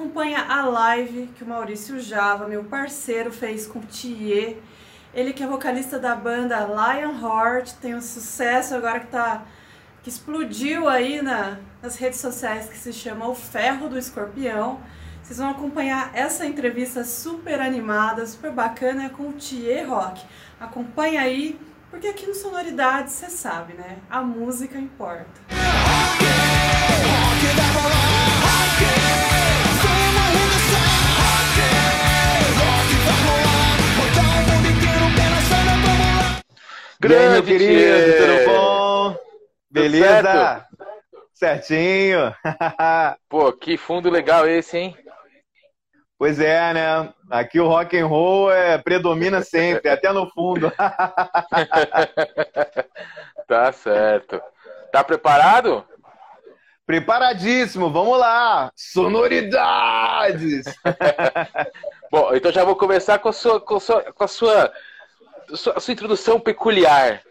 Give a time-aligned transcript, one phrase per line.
[0.00, 4.56] acompanha a live que o Maurício Java, meu parceiro, fez com o Thier.
[5.12, 9.42] Ele que é vocalista da banda Lionheart, tem um sucesso agora que tá
[10.02, 14.80] que explodiu aí na, nas redes sociais que se chama O Ferro do Escorpião.
[15.22, 20.24] Vocês vão acompanhar essa entrevista super animada, super bacana com o Thier Rock.
[20.58, 23.98] Acompanha aí porque aqui no Sonoridades, você sabe, né?
[24.08, 25.40] A música importa.
[37.00, 39.16] Grande, querido, tudo bom?
[39.70, 40.66] Beleza?
[41.32, 42.34] Certinho.
[43.26, 44.94] Pô, que fundo legal esse, hein?
[46.18, 47.10] Pois é, né?
[47.30, 50.70] Aqui o rock and roll é, predomina sempre, até no fundo.
[53.48, 54.38] tá certo.
[54.92, 55.82] Tá preparado?
[56.84, 58.70] Preparadíssimo, vamos lá!
[58.76, 60.66] Sonoridades!
[62.12, 64.70] Bom, então já vou começar com a sua, com a sua, com a sua,
[65.74, 67.22] a sua introdução peculiar.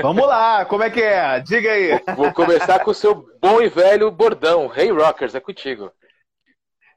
[0.00, 1.40] Vamos lá, como é que é?
[1.40, 2.00] Diga aí.
[2.16, 4.72] Vou começar com o seu bom e velho bordão.
[4.74, 5.92] Hey Rockers, é contigo.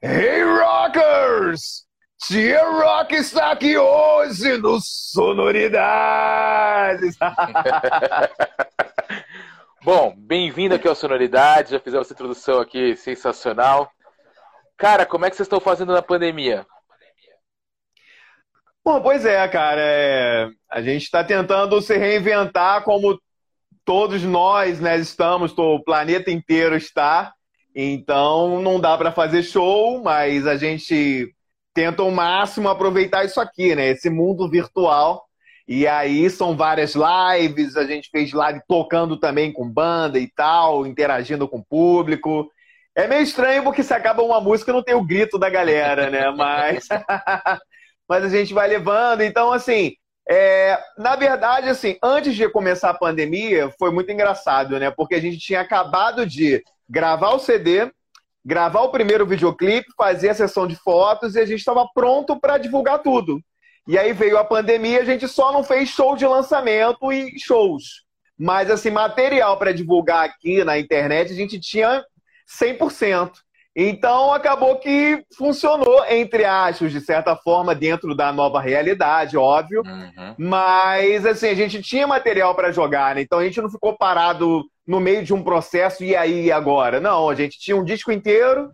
[0.02, 1.84] Hey Rockers!
[2.18, 7.14] Tia Rock está aqui hoje no Sonoridades!
[9.84, 13.92] Bom, bem-vindo aqui ao Sonoridades, já fizemos essa introdução aqui sensacional.
[14.76, 16.66] Cara, como é que vocês estão fazendo na pandemia?
[18.86, 19.80] Bom, pois é, cara.
[19.80, 20.48] É...
[20.70, 23.20] A gente está tentando se reinventar como
[23.84, 27.32] todos nós né, estamos, o planeta inteiro está.
[27.74, 31.34] Então não dá para fazer show, mas a gente
[31.74, 33.88] tenta ao máximo aproveitar isso aqui, né?
[33.88, 35.24] Esse mundo virtual.
[35.66, 40.86] E aí são várias lives, a gente fez live tocando também com banda e tal,
[40.86, 42.48] interagindo com o público.
[42.94, 46.30] É meio estranho porque se acaba uma música não tem o grito da galera, né?
[46.30, 46.86] Mas,
[48.08, 49.22] mas a gente vai levando.
[49.22, 49.92] Então, assim,
[50.28, 50.78] é...
[50.98, 54.90] na verdade, assim, antes de começar a pandemia, foi muito engraçado, né?
[54.90, 57.90] Porque a gente tinha acabado de gravar o CD,
[58.44, 62.58] gravar o primeiro videoclipe, fazer a sessão de fotos e a gente estava pronto para
[62.58, 63.40] divulgar tudo.
[63.88, 68.04] E aí veio a pandemia, a gente só não fez show de lançamento e shows.
[68.38, 72.04] Mas, assim, material para divulgar aqui na internet, a gente tinha
[72.60, 73.32] 100%.
[73.78, 79.82] Então, acabou que funcionou, entre aspas, de certa forma, dentro da nova realidade, óbvio.
[79.84, 80.34] Uhum.
[80.38, 83.20] Mas, assim, a gente tinha material para jogar, né?
[83.20, 87.00] Então, a gente não ficou parado no meio de um processo e aí e agora.
[87.00, 88.70] Não, a gente tinha um disco inteiro,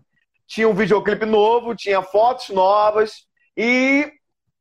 [0.47, 3.25] tinha um videoclipe novo, tinha fotos novas
[3.57, 4.09] e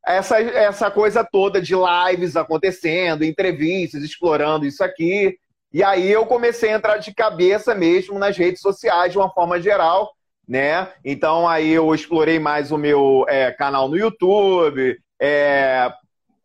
[0.04, 5.36] essa, essa coisa toda de lives acontecendo, entrevistas, explorando isso aqui.
[5.72, 9.60] E aí eu comecei a entrar de cabeça mesmo nas redes sociais de uma forma
[9.60, 10.10] geral,
[10.48, 10.88] né?
[11.04, 15.92] Então aí eu explorei mais o meu é, canal no YouTube, é,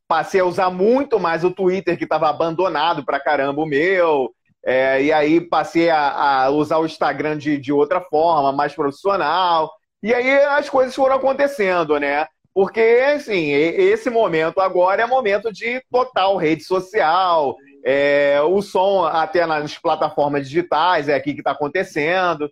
[0.07, 4.31] passei a usar muito mais o Twitter que estava abandonado pra caramba o meu.
[4.65, 9.71] É, e aí passei a, a, usar o Instagram de, de outra forma, mais profissional.
[10.03, 12.27] E aí as coisas foram acontecendo, né?
[12.53, 12.81] Porque,
[13.15, 17.55] assim, esse momento agora é momento de total rede social,
[17.85, 22.51] é, o som até nas plataformas digitais, é aqui que está acontecendo.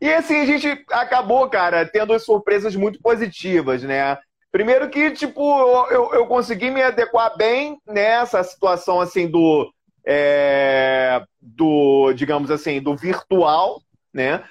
[0.00, 4.16] E assim, a gente acabou, cara, tendo surpresas muito positivas, né?
[4.50, 5.40] Primeiro que, tipo,
[5.90, 9.72] eu, eu consegui me adequar bem nessa situação, assim, do,
[10.04, 13.80] é, do, digamos assim, do virtual,
[14.12, 14.42] né?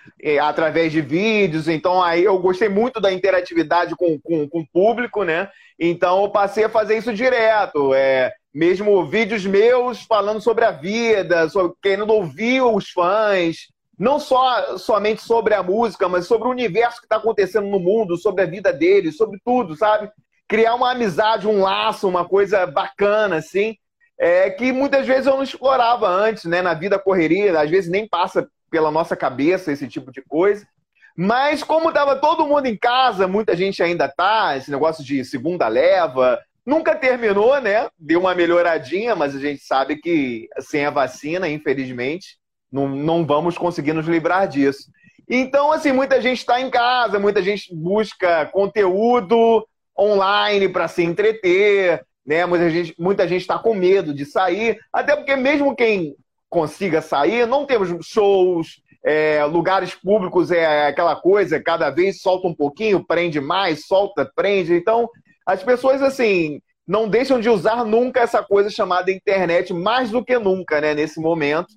[0.42, 1.68] através de vídeos.
[1.68, 5.50] Então, aí eu gostei muito da interatividade com, com, com o público, né?
[5.78, 7.94] Então, eu passei a fazer isso direto.
[7.94, 13.68] É, mesmo vídeos meus falando sobre a vida, sobre, querendo ouvir os fãs.
[14.00, 18.18] Não só somente sobre a música, mas sobre o universo que está acontecendo no mundo,
[18.18, 20.10] sobre a vida deles, sobre tudo, sabe?
[20.48, 23.76] Criar uma amizade, um laço, uma coisa bacana, assim
[24.20, 26.62] é, que muitas vezes eu não explorava antes, né?
[26.62, 30.68] Na vida correria, às vezes nem passa pela nossa cabeça esse tipo de coisa.
[31.16, 35.68] Mas como estava todo mundo em casa, muita gente ainda tá, esse negócio de segunda
[35.68, 37.88] leva, nunca terminou, né?
[37.98, 42.38] Deu uma melhoradinha, mas a gente sabe que sem a vacina, infelizmente,
[42.72, 44.90] não, não vamos conseguir nos livrar disso.
[45.28, 49.66] Então, assim, muita gente está em casa, muita gente busca conteúdo
[49.98, 52.46] online para se entreter, né?
[52.46, 56.16] Muita gente muita gente está com medo de sair, até porque mesmo quem
[56.50, 62.56] consiga sair, não temos shows, é, lugares públicos é aquela coisa, cada vez solta um
[62.56, 64.74] pouquinho, prende mais, solta, prende.
[64.74, 65.08] Então,
[65.46, 70.40] as pessoas assim não deixam de usar nunca essa coisa chamada internet, mais do que
[70.40, 71.68] nunca, né, nesse momento.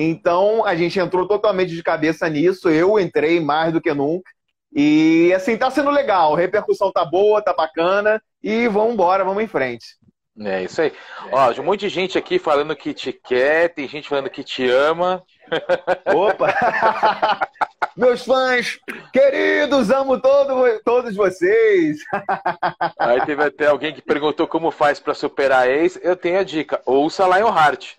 [0.00, 2.70] Então a gente entrou totalmente de cabeça nisso.
[2.70, 4.30] Eu entrei mais do que nunca.
[4.72, 6.34] E assim, tá sendo legal.
[6.34, 8.22] A repercussão tá boa, tá bacana.
[8.40, 9.86] E vamos embora, vamos em frente.
[10.40, 10.92] É isso aí.
[11.32, 14.70] Ó, um monte de gente aqui falando que te quer, tem gente falando que te
[14.70, 15.20] ama.
[16.14, 16.54] Opa!
[17.96, 18.78] Meus fãs
[19.12, 21.98] queridos, amo todo, todos vocês.
[23.00, 25.98] Aí teve até alguém que perguntou como faz para superar a ex.
[26.00, 27.96] Eu tenho a dica: ouça Lionheart.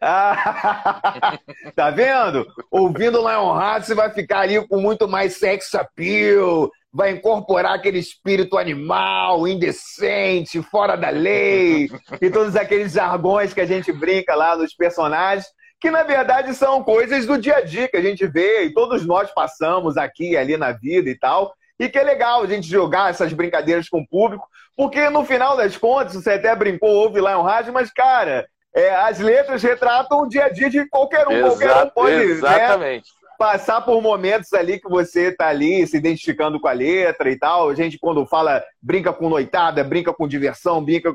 [1.74, 2.46] Tá vendo?
[2.70, 8.56] Ouvindo Lionheart, você vai ficar ali com muito mais sex appeal, vai incorporar aquele espírito
[8.56, 11.90] animal, indecente, fora da lei,
[12.20, 15.46] e todos aqueles jargões que a gente brinca lá nos personagens,
[15.78, 19.06] que na verdade são coisas do dia a dia que a gente vê e todos
[19.06, 21.52] nós passamos aqui e ali na vida e tal.
[21.78, 25.54] E que é legal a gente jogar essas brincadeiras com o público, porque no final
[25.54, 28.46] das contas, você até brincou, ouve lá um rádio, mas cara,
[28.76, 31.32] é, as letras retratam o dia a dia de qualquer um.
[31.32, 33.08] Exato, qualquer um pode né, exatamente.
[33.08, 37.38] Né, passar por momentos ali que você tá ali se identificando com a letra e
[37.38, 37.70] tal.
[37.70, 41.10] A gente, quando fala, brinca com noitada, brinca com diversão, brinca.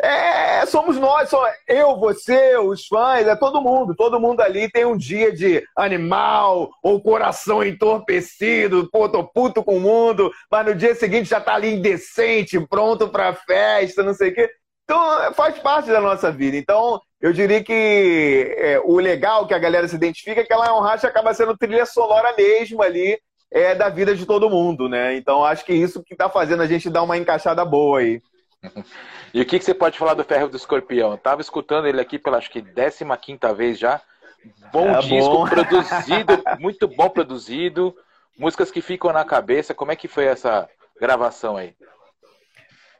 [0.00, 3.94] É, somos nós, só eu, você, os fãs, é todo mundo.
[3.94, 9.76] Todo mundo ali tem um dia de animal ou coração entorpecido, pô, tô puto com
[9.76, 14.30] o mundo, mas no dia seguinte já tá ali indecente, pronto pra festa, não sei
[14.30, 14.50] o quê.
[14.84, 16.56] Então, faz parte da nossa vida.
[16.56, 20.64] Então, eu diria que é, o legal que a galera se identifica é que a
[20.64, 23.18] Lion Racha acaba sendo trilha sonora mesmo ali
[23.50, 25.14] é, da vida de todo mundo, né?
[25.14, 28.20] Então, acho que isso que está fazendo a gente dar uma encaixada boa aí.
[29.34, 31.12] E o que, que você pode falar do Ferro do Escorpião?
[31.12, 33.04] Eu tava escutando ele aqui pela acho que 15
[33.56, 33.98] vez já.
[34.70, 35.48] Bom é disco, bom.
[35.48, 37.96] produzido, muito bom produzido,
[38.38, 39.72] músicas que ficam na cabeça.
[39.72, 40.68] Como é que foi essa
[41.00, 41.74] gravação aí?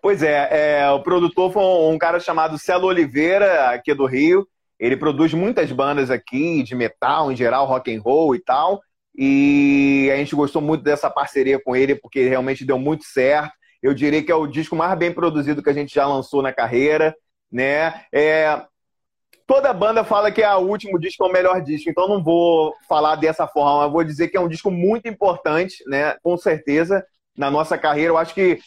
[0.03, 4.45] Pois é, é, o produtor foi um, cara chamado Celo Oliveira, aqui do Rio.
[4.77, 8.83] Ele produz muitas bandas aqui, de metal em geral, rock and roll e tal.
[9.17, 13.53] E a gente gostou muito dessa parceria com ele, porque realmente deu muito certo.
[13.81, 16.53] Eu diria que é o disco mais bem produzido que a gente já lançou na
[16.53, 17.15] carreira,
[17.51, 18.03] né?
[18.13, 18.61] É,
[19.47, 22.75] toda banda fala que é o último disco é o melhor disco, então não vou
[22.89, 26.17] falar dessa forma, eu vou dizer que é um disco muito importante, né?
[26.25, 27.07] Com certeza,
[27.37, 28.11] na nossa carreira.
[28.11, 28.59] Eu acho que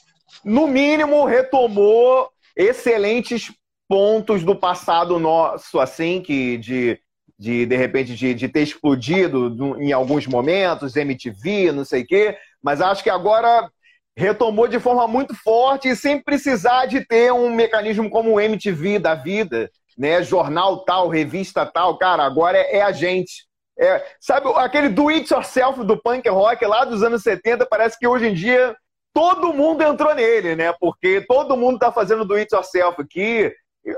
[0.44, 3.52] no mínimo, retomou excelentes
[3.88, 7.00] pontos do passado nosso, assim, que de,
[7.38, 12.38] de, de repente, de, de ter explodido em alguns momentos, MTV, não sei o quê,
[12.64, 13.70] mas acho que agora
[14.18, 18.98] retomou de forma muito forte e sem precisar de ter um mecanismo como o MTV
[18.98, 20.24] da vida, né?
[20.24, 23.46] Jornal tal, revista tal, cara, agora é, é a gente.
[23.78, 28.08] É, sabe, aquele do it yourself do punk rock lá dos anos 70, parece que
[28.08, 28.74] hoje em dia
[29.16, 30.74] todo mundo entrou nele, né?
[30.78, 33.50] Porque todo mundo está fazendo do it yourself aqui.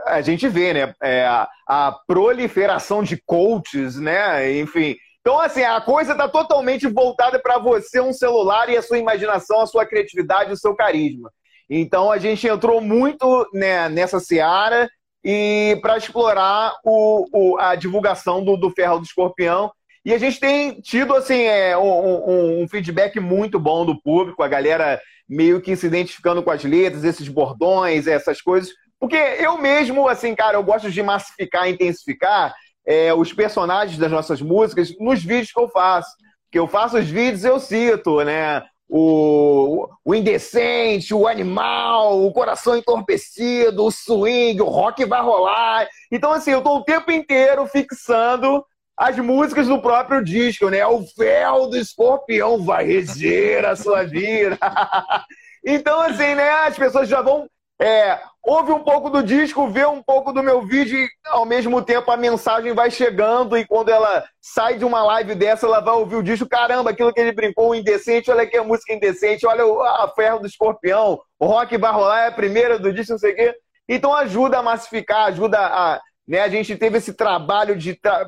[0.05, 0.93] A gente vê, né?
[1.01, 4.59] É, a, a, proliferação de coaches, né?
[4.59, 4.95] Enfim.
[5.19, 9.59] Então, assim, a coisa está totalmente voltada para você, um celular e a sua imaginação,
[9.59, 11.31] a sua criatividade, o seu carisma.
[11.67, 14.87] Então, a gente entrou muito né, nessa seara
[15.23, 19.71] e para explorar o, o, a divulgação do, do Ferro do Escorpião
[20.07, 24.47] e a gente tem tido assim, é, um, um, feedback muito bom do público, a
[24.47, 28.69] galera meio que se identificando com as letras, esses bordões, essas coisas.
[28.97, 32.55] Porque eu mesmo, assim, cara, eu gosto de massificar, intensificar
[32.87, 36.15] é, os personagens das nossas músicas nos vídeos que eu faço.
[36.49, 38.63] Que eu faço os vídeos, eu cito, né?
[38.87, 45.85] O, o indecente, o animal, o coração entorpecido, o swing, o rock vai rolar.
[46.09, 48.63] Então, assim, eu tô o tempo inteiro fixando
[48.97, 50.85] as músicas do próprio disco, né?
[50.87, 54.57] O véu do escorpião vai reger a sua vida.
[55.63, 56.49] então, assim, né?
[56.49, 57.47] As pessoas já vão.
[57.79, 61.79] É, ouve um pouco do disco, vê um pouco do meu vídeo e ao mesmo
[61.79, 65.93] tempo a mensagem vai chegando e quando ela sai de uma live dessa, ela vai
[65.93, 69.63] ouvir o disco, caramba, aquilo que ele brincou, indecente, olha aqui a música indecente, olha
[69.63, 73.33] a ferro do escorpião, o rock vai rolar, é a primeira do disco, não sei
[73.33, 73.55] o quê.
[73.87, 76.01] Então ajuda a massificar, ajuda a.
[76.27, 78.25] Né, a gente teve esse trabalho de tra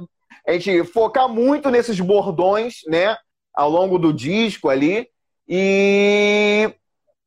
[0.47, 3.15] a gente focar muito nesses bordões, né?
[3.53, 5.07] Ao longo do disco ali.
[5.47, 6.73] E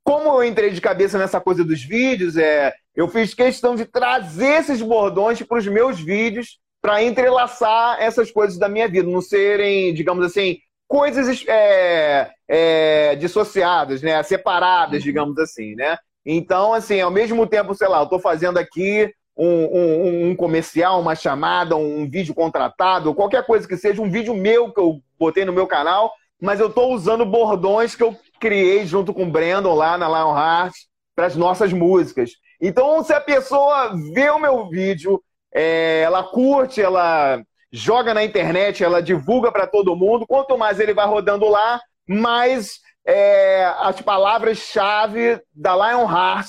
[0.04, 4.60] como eu entrei de cabeça nessa coisa dos vídeos, é, eu fiz questão de trazer
[4.60, 9.94] esses bordões para os meus vídeos para entrelaçar essas coisas da minha vida, não serem,
[9.94, 14.20] digamos assim, coisas é, é, dissociadas, né?
[14.24, 15.04] Separadas, uhum.
[15.04, 15.96] digamos assim, né?
[16.26, 21.00] Então, assim, ao mesmo tempo, sei lá, eu estou fazendo aqui um, um, um, comercial,
[21.00, 25.44] uma chamada, um vídeo contratado, qualquer coisa que seja, um vídeo meu que eu botei
[25.44, 29.74] no meu canal, mas eu estou usando bordões que eu criei junto com o Brandon
[29.74, 30.74] lá na Lionheart
[31.14, 32.32] para as nossas músicas.
[32.60, 35.22] Então, se a pessoa vê o meu vídeo,
[35.54, 40.26] é, ela curte, ela joga na internet, ela divulga para todo mundo.
[40.26, 46.48] Quanto mais ele vai rodando lá, mais é, as palavras-chave da Lionheart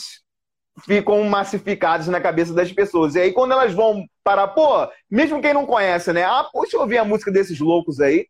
[0.86, 3.16] ficam massificadas na cabeça das pessoas.
[3.16, 6.24] E aí, quando elas vão para, pô, mesmo quem não conhece, né?
[6.24, 8.28] Ah, deixa eu ouvir a música desses loucos aí.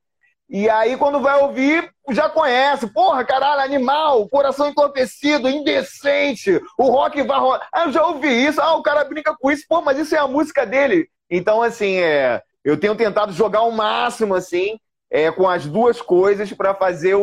[0.50, 2.88] E aí, quando vai ouvir, já conhece.
[2.88, 6.62] Porra, caralho, animal, coração entorpecido, indecente.
[6.78, 7.68] O rock vai rolar.
[7.74, 8.62] Ah, eu já ouvi isso.
[8.62, 9.66] Ah, o cara brinca com isso.
[9.68, 11.08] Pô, mas isso é a música dele.
[11.30, 14.78] Então, assim, é, eu tenho tentado jogar o máximo, assim,
[15.10, 17.16] é, com as duas coisas para fazer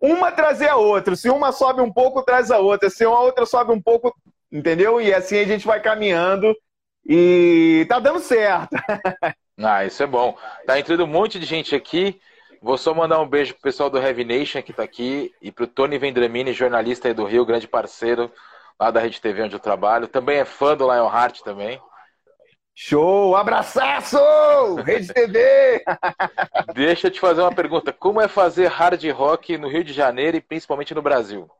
[0.00, 1.16] uma trazer a outra.
[1.16, 2.88] Se uma sobe um pouco, traz a outra.
[2.88, 4.14] Se uma outra sobe um pouco,
[4.50, 5.00] entendeu?
[5.00, 6.54] E assim a gente vai caminhando
[7.06, 8.76] e tá dando certo.
[9.58, 10.36] ah, isso é bom.
[10.66, 12.20] Tá entrando um monte de gente aqui.
[12.60, 15.66] Vou só mandar um beijo pro pessoal do Heavy Nation que tá aqui e pro
[15.66, 18.30] Tony Vendramini, jornalista aí do Rio, grande parceiro
[18.78, 20.08] lá da Rede TV onde eu trabalho.
[20.08, 21.80] Também é fã do Lionheart também.
[22.74, 23.34] Show!
[23.34, 24.18] Abraçaço!
[24.84, 25.82] Rede TV!
[26.74, 27.92] Deixa eu te fazer uma pergunta.
[27.92, 31.50] Como é fazer hard rock no Rio de Janeiro e principalmente no Brasil?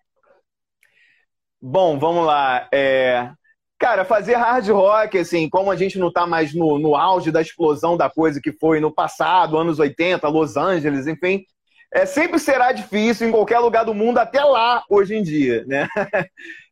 [1.60, 2.68] Bom, vamos lá.
[2.72, 3.30] É...
[3.78, 7.40] Cara, fazer hard rock, assim, como a gente não tá mais no, no auge da
[7.40, 11.44] explosão da coisa que foi no passado, anos 80, Los Angeles, enfim,
[11.92, 15.88] é, sempre será difícil em qualquer lugar do mundo, até lá, hoje em dia, né?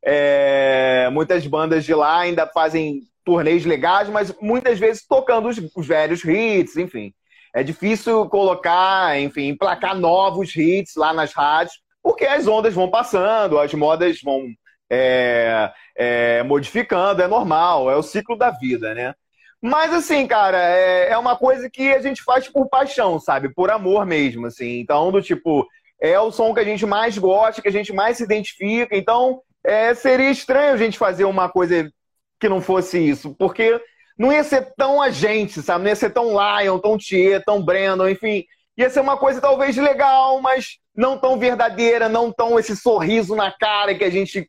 [0.09, 5.85] É, muitas bandas de lá ainda fazem turnês legais, mas muitas vezes tocando os, os
[5.85, 7.13] velhos hits, enfim.
[7.53, 13.59] É difícil colocar, enfim, emplacar novos hits lá nas rádios, porque as ondas vão passando,
[13.59, 14.47] as modas vão
[14.91, 19.15] é, é, modificando, é normal, é o ciclo da vida, né?
[19.61, 23.49] Mas assim, cara, é, é, uma coisa que a gente faz por paixão, sabe?
[23.53, 24.79] Por amor mesmo, assim.
[24.79, 25.67] Então, do tipo,
[26.01, 28.97] é o som que a gente mais gosta, que a gente mais se identifica.
[28.97, 31.91] Então, é, seria estranho a gente fazer uma coisa
[32.39, 33.81] que não fosse isso, porque
[34.19, 35.85] não ia ser tão a gente, sabe?
[35.85, 38.45] Não ia ser tão Lion, tão Thier, tão Brandon, enfim.
[38.77, 43.51] Ia ser uma coisa talvez legal, mas não tão verdadeira, não tão esse sorriso na
[43.51, 44.49] cara que a gente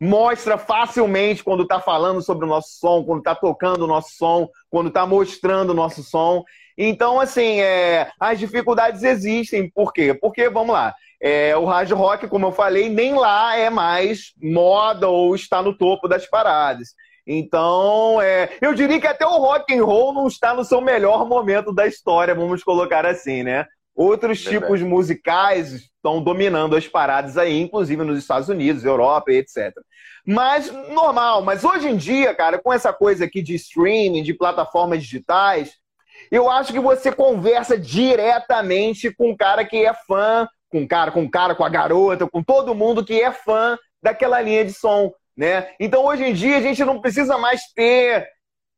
[0.00, 4.48] mostra facilmente quando está falando sobre o nosso som, quando está tocando o nosso som,
[4.70, 6.44] quando está mostrando o nosso som.
[6.76, 9.68] Então, assim, é, as dificuldades existem.
[9.68, 10.14] Por quê?
[10.14, 15.08] Porque, vamos lá, é, o hard rock, como eu falei, nem lá é mais moda
[15.08, 16.94] ou está no topo das paradas.
[17.26, 21.28] Então, é, eu diria que até o rock and roll não está no seu melhor
[21.28, 23.66] momento da história, vamos colocar assim, né?
[23.98, 29.74] Outros tipos musicais estão dominando as paradas aí, inclusive nos Estados Unidos, Europa e etc.
[30.24, 35.02] Mas normal, mas hoje em dia, cara, com essa coisa aqui de streaming, de plataformas
[35.02, 35.72] digitais,
[36.30, 41.10] eu acho que você conversa diretamente com um cara que é fã, com o cara,
[41.10, 44.72] com o cara, com a garota, com todo mundo que é fã daquela linha de
[44.72, 45.70] som, né?
[45.80, 48.28] Então hoje em dia a gente não precisa mais ter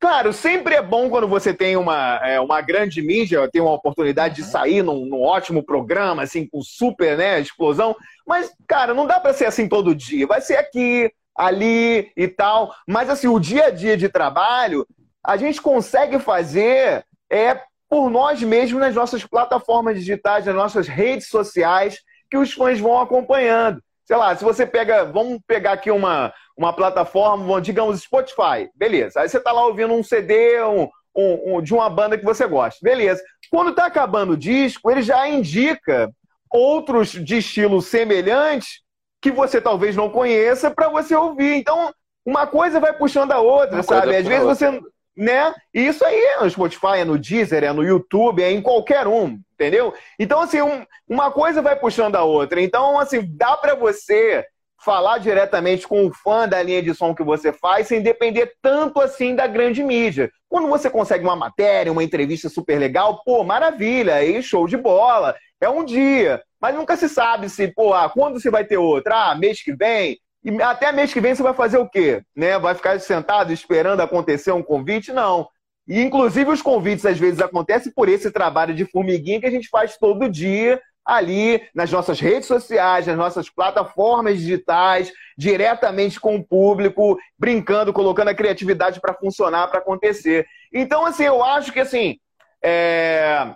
[0.01, 4.37] Claro, sempre é bom quando você tem uma, é, uma grande mídia, tem uma oportunidade
[4.37, 7.95] de sair num, num, ótimo programa, assim, com super né, explosão.
[8.27, 10.27] Mas, cara, não dá para ser assim todo dia.
[10.27, 12.75] Vai ser aqui, ali e tal.
[12.89, 14.87] Mas, assim, o dia a dia de trabalho,
[15.23, 21.29] a gente consegue fazer é por nós mesmos nas nossas plataformas digitais, nas nossas redes
[21.29, 21.99] sociais,
[22.31, 23.83] que os fãs vão acompanhando.
[24.05, 29.21] Sei lá, se você pega, vamos pegar aqui uma, uma plataforma, digamos Spotify, beleza.
[29.21, 32.47] Aí você está lá ouvindo um CD um, um, um, de uma banda que você
[32.47, 33.23] gosta, beleza.
[33.51, 36.11] Quando está acabando o disco, ele já indica
[36.51, 38.83] outros de estilo semelhante
[39.23, 41.55] que você talvez não conheça para você ouvir.
[41.55, 41.95] Então,
[42.27, 44.15] uma coisa vai puxando a outra, uma sabe?
[44.15, 44.55] Às vezes outra.
[44.55, 44.81] você.
[45.17, 45.55] Né?
[45.75, 49.07] E isso aí é no Spotify, é no Deezer, é no YouTube, é em qualquer
[49.07, 49.95] um, entendeu?
[50.19, 52.61] Então, assim, um, uma coisa vai puxando a outra.
[52.61, 54.45] Então, assim, dá para você
[54.85, 59.01] falar diretamente com o fã da linha de som que você faz, sem depender tanto
[59.01, 60.31] assim da grande mídia.
[60.49, 65.37] Quando você consegue uma matéria, uma entrevista super legal, pô, maravilha, aí show de bola.
[65.61, 69.31] É um dia, mas nunca se sabe se, pô, ah, quando você vai ter outra?
[69.31, 70.19] Ah, mês que vem?
[70.43, 72.23] E até mês que vem você vai fazer o quê?
[72.35, 72.59] Né?
[72.59, 75.13] Vai ficar sentado esperando acontecer um convite?
[75.13, 75.47] Não.
[75.87, 79.69] E, inclusive, os convites às vezes acontecem por esse trabalho de formiguinha que a gente
[79.69, 86.45] faz todo dia ali nas nossas redes sociais, nas nossas plataformas digitais, diretamente com o
[86.45, 90.47] público, brincando, colocando a criatividade para funcionar, para acontecer.
[90.73, 92.19] Então, assim, eu acho que assim.
[92.63, 93.55] É...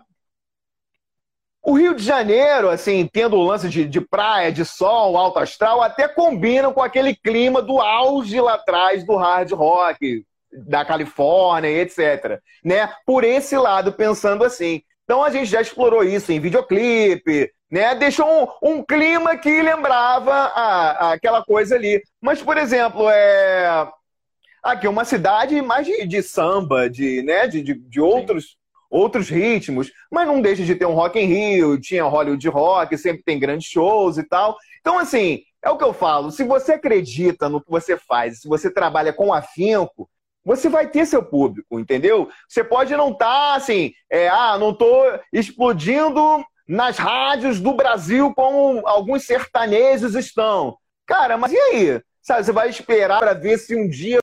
[1.66, 5.80] O Rio de Janeiro, assim, tendo o lance de, de praia, de sol, alto astral,
[5.80, 12.38] até combinam com aquele clima do auge lá atrás do hard rock, da Califórnia, etc.
[12.62, 12.92] Né?
[13.06, 14.82] Por esse lado, pensando assim.
[15.04, 17.94] Então a gente já explorou isso em videoclipe, né?
[17.94, 18.26] Deixou
[18.62, 22.02] um, um clima que lembrava a, a, aquela coisa ali.
[22.20, 23.86] Mas, por exemplo, é...
[24.62, 27.46] aqui é uma cidade mais de, de samba, de, né?
[27.46, 28.56] de, de, de outros,
[28.90, 33.22] outros ritmos, mas não deixa de ter um Rock in Rio, tinha Hollywood Rock, sempre
[33.22, 34.56] tem grandes shows e tal.
[34.80, 38.48] Então, assim, é o que eu falo, se você acredita no que você faz, se
[38.48, 40.08] você trabalha com afinco,
[40.44, 42.28] você vai ter seu público, entendeu?
[42.48, 48.32] Você pode não estar tá, assim, é, ah, não estou explodindo nas rádios do Brasil
[48.34, 50.76] como alguns sertanejos estão.
[51.06, 52.02] Cara, mas e aí?
[52.22, 54.18] Sabe, você vai esperar para ver se um dia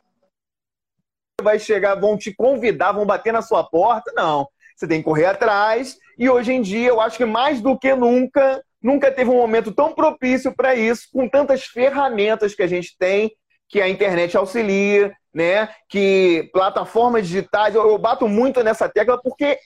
[1.42, 4.12] vai chegar, vão te convidar, vão bater na sua porta?
[4.16, 4.48] Não.
[4.76, 5.98] Você tem que correr atrás.
[6.18, 9.72] E hoje em dia, eu acho que mais do que nunca, nunca teve um momento
[9.72, 13.32] tão propício para isso, com tantas ferramentas que a gente tem,
[13.70, 15.70] que a internet auxilia, né?
[15.90, 19.58] Que plataformas digitais, eu, eu bato muito nessa tecla porque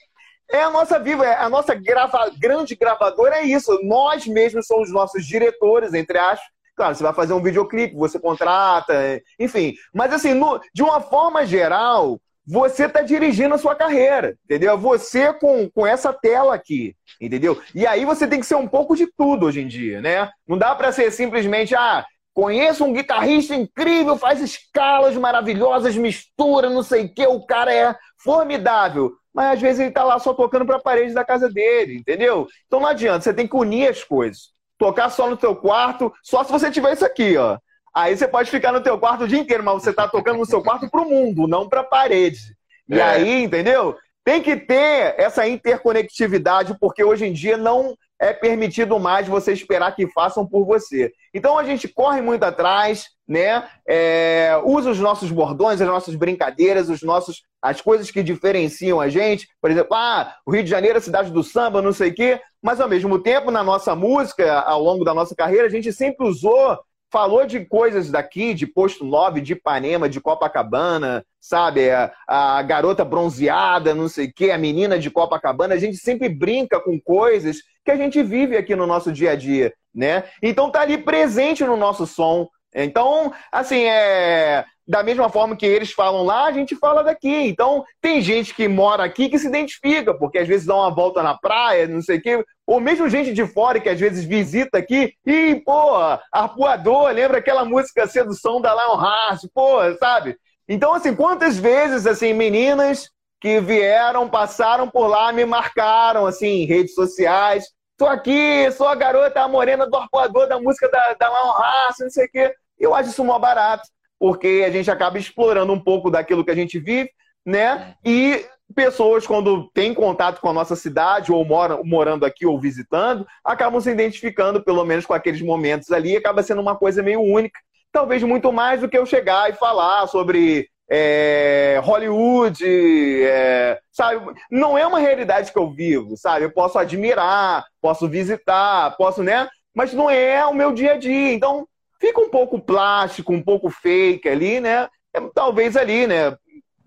[0.50, 3.78] é a nossa viva, é a nossa grava, grande gravadora é isso.
[3.82, 6.48] Nós mesmos somos nossos diretores, entre aspas.
[6.76, 8.94] Claro, você vai fazer um videoclipe, você contrata,
[9.38, 9.74] enfim.
[9.94, 14.78] Mas assim, no, de uma forma geral, você está dirigindo a sua carreira, entendeu?
[14.78, 17.60] Você com, com essa tela aqui, entendeu?
[17.74, 20.30] E aí você tem que ser um pouco de tudo hoje em dia, né?
[20.46, 22.04] Não dá para ser simplesmente, ah,
[22.36, 27.96] Conheço um guitarrista incrível, faz escalas maravilhosas, mistura, não sei o que, o cara é
[28.22, 29.14] formidável.
[29.32, 32.46] Mas às vezes ele tá lá só tocando para a parede da casa dele, entendeu?
[32.66, 34.50] Então não adianta, você tem que unir as coisas.
[34.76, 37.56] Tocar só no teu quarto, só se você tiver isso aqui, ó.
[37.94, 40.44] Aí você pode ficar no teu quarto o dia inteiro, mas você tá tocando no
[40.44, 42.54] seu quarto pro mundo, não pra parede.
[42.86, 43.02] E é.
[43.02, 43.96] aí, entendeu?
[44.22, 49.94] Tem que ter essa interconectividade, porque hoje em dia não é permitido mais você esperar
[49.94, 51.12] que façam por você.
[51.34, 53.68] Então a gente corre muito atrás, né?
[53.86, 59.08] É, usa os nossos bordões, as nossas brincadeiras, os nossos, as coisas que diferenciam a
[59.08, 59.48] gente.
[59.60, 62.14] Por exemplo, ah, o Rio de Janeiro é a cidade do samba, não sei o
[62.14, 62.40] quê.
[62.62, 66.26] Mas ao mesmo tempo, na nossa música, ao longo da nossa carreira, a gente sempre
[66.26, 66.78] usou
[67.10, 71.90] falou de coisas daqui, de Posto 9, de Ipanema, de Copacabana, sabe?
[71.90, 75.74] A, a, garota bronzeada, não sei o quê, a menina de Copacabana.
[75.74, 79.36] A gente sempre brinca com coisas que a gente vive aqui no nosso dia a
[79.36, 80.24] dia, né?
[80.42, 82.48] Então tá ali presente no nosso som.
[82.74, 87.28] Então, assim, é da mesma forma que eles falam lá, a gente fala daqui.
[87.28, 91.22] Então, tem gente que mora aqui que se identifica, porque às vezes dá uma volta
[91.22, 94.78] na praia, não sei o quê, ou mesmo gente de fora que às vezes visita
[94.78, 95.96] aqui e, pô,
[96.32, 100.36] arpoador, lembra aquela música Sedução da Lion Heart, pô, sabe?
[100.68, 106.66] Então, assim, quantas vezes, assim, meninas que vieram, passaram por lá, me marcaram, assim, em
[106.66, 107.64] redes sociais.
[107.96, 111.52] Tô aqui, sou a garota a morena do arpoador da música da, da Lion
[112.00, 112.54] não sei o quê.
[112.78, 113.88] Eu acho isso mó barato
[114.18, 117.10] porque a gente acaba explorando um pouco daquilo que a gente vive,
[117.44, 117.94] né?
[118.04, 123.26] E pessoas, quando têm contato com a nossa cidade, ou moram, morando aqui ou visitando,
[123.44, 127.20] acabam se identificando, pelo menos, com aqueles momentos ali, e acaba sendo uma coisa meio
[127.20, 127.58] única.
[127.92, 134.34] Talvez muito mais do que eu chegar e falar sobre é, Hollywood, é, sabe?
[134.50, 136.44] Não é uma realidade que eu vivo, sabe?
[136.44, 139.48] Eu posso admirar, posso visitar, posso, né?
[139.74, 141.32] Mas não é o meu dia a dia.
[141.32, 141.66] Então,
[142.00, 144.88] fica um pouco plástico, um pouco fake ali, né?
[145.14, 146.36] É, talvez ali, né?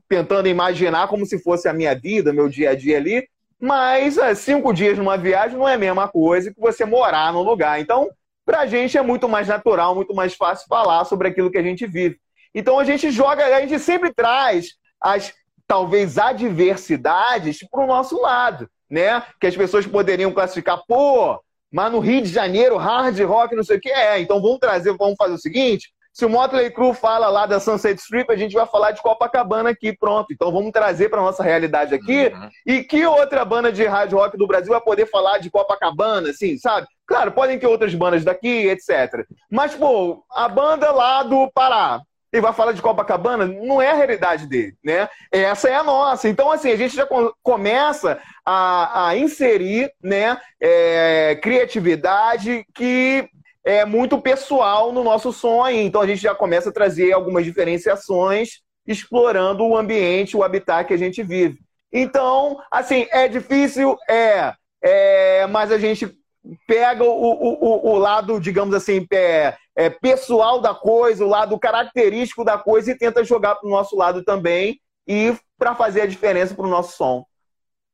[0.08, 3.28] Tentando imaginar como se fosse a minha vida, meu dia a dia ali.
[3.60, 7.42] Mas é, cinco dias numa viagem não é a mesma coisa que você morar num
[7.42, 7.80] lugar.
[7.80, 8.10] Então,
[8.46, 11.86] pra gente é muito mais natural, muito mais fácil falar sobre aquilo que a gente
[11.86, 12.20] vive.
[12.54, 14.70] Então a gente joga, a gente sempre traz
[15.00, 15.34] as
[15.68, 19.24] talvez adversidades para o nosso lado, né?
[19.40, 21.40] Que as pessoas poderiam classificar, pô,
[21.72, 24.20] mas no Rio de Janeiro, hard rock, não sei o que é.
[24.20, 28.00] Então vamos trazer, vamos fazer o seguinte: se o Motley Crue fala lá da Sunset
[28.00, 30.34] Strip, a gente vai falar de Copacabana aqui, pronto.
[30.34, 32.28] Então vamos trazer para nossa realidade aqui.
[32.28, 32.50] Uhum.
[32.66, 36.58] E que outra banda de hard rock do Brasil vai poder falar de Copacabana, assim,
[36.58, 36.88] sabe?
[37.08, 39.26] Claro, podem ter outras bandas daqui, etc.
[39.50, 42.02] Mas, pô, a banda lá do Pará,
[42.32, 45.10] e vai falar de Copacabana, não é a realidade dele, né?
[45.32, 46.30] Essa é a nossa.
[46.30, 47.08] Então, assim, a gente já
[47.42, 53.28] começa a, a inserir né, é, criatividade que
[53.66, 55.78] é muito pessoal no nosso sonho.
[55.78, 60.94] Então, a gente já começa a trazer algumas diferenciações, explorando o ambiente, o habitat que
[60.94, 61.58] a gente vive.
[61.92, 66.19] Então, assim, é difícil, é, é mas a gente
[66.68, 72.44] pega o, o, o, lado, digamos assim, é, é, pessoal da coisa, o lado característico
[72.44, 76.56] da coisa e tenta jogar para o nosso lado também e para fazer a diferença
[76.56, 77.26] para o nosso som.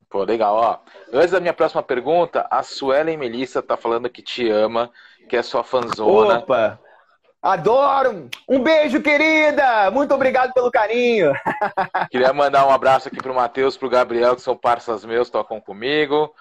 [0.10, 0.56] Pô, legal.
[0.56, 0.78] Ó,
[1.12, 4.92] antes da minha próxima pergunta, a Suelen Melissa tá falando que te ama,
[5.28, 6.40] que é sua fanzona.
[6.40, 6.80] Opa!
[7.42, 8.28] Adoro!
[8.50, 9.92] Um beijo, querida!
[9.92, 11.32] Muito obrigado pelo carinho.
[12.10, 16.34] Queria mandar um abraço aqui pro Matheus, pro Gabriel, que são parceiros meus, tocam comigo.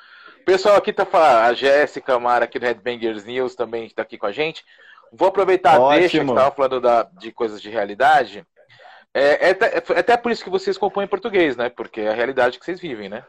[0.45, 4.19] O pessoal aqui tá falando, a Jéssica Mara aqui do Headbangers News também está aqui
[4.19, 4.63] com a gente.
[5.11, 8.47] Vou aproveitar a deixa que estava falando da, de coisas de realidade.
[9.15, 11.71] É, é, é, até por isso que vocês compõem em português, né?
[11.71, 13.25] Porque é a realidade que vocês vivem, né?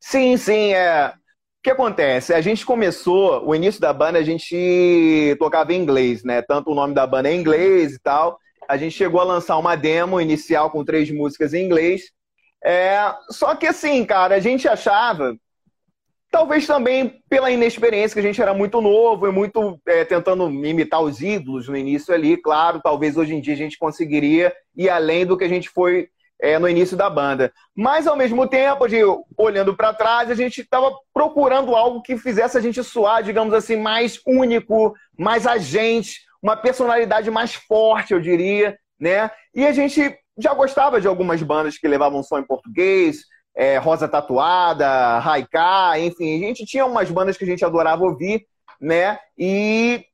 [0.00, 1.08] Sim, sim, é.
[1.08, 2.32] O que acontece?
[2.32, 6.40] A gente começou, o início da banda, a gente tocava em inglês, né?
[6.40, 8.38] Tanto o nome da banda é em inglês e tal.
[8.66, 12.12] A gente chegou a lançar uma demo inicial com três músicas em inglês.
[12.64, 15.36] É, só que assim, cara, a gente achava,
[16.36, 21.00] talvez também pela inexperiência, que a gente era muito novo e muito é, tentando imitar
[21.00, 25.24] os ídolos no início ali, claro, talvez hoje em dia a gente conseguiria ir além
[25.24, 27.50] do que a gente foi é, no início da banda.
[27.74, 28.98] Mas ao mesmo tempo, de,
[29.34, 33.76] olhando para trás, a gente estava procurando algo que fizesse a gente soar, digamos assim,
[33.76, 39.30] mais único, mais agente, uma personalidade mais forte, eu diria, né?
[39.54, 43.24] E a gente já gostava de algumas bandas que levavam som em português,
[43.56, 48.46] é, Rosa Tatuada, Haiká, enfim, a gente tinha umas bandas que a gente adorava ouvir,
[48.78, 49.18] né?
[49.36, 50.04] E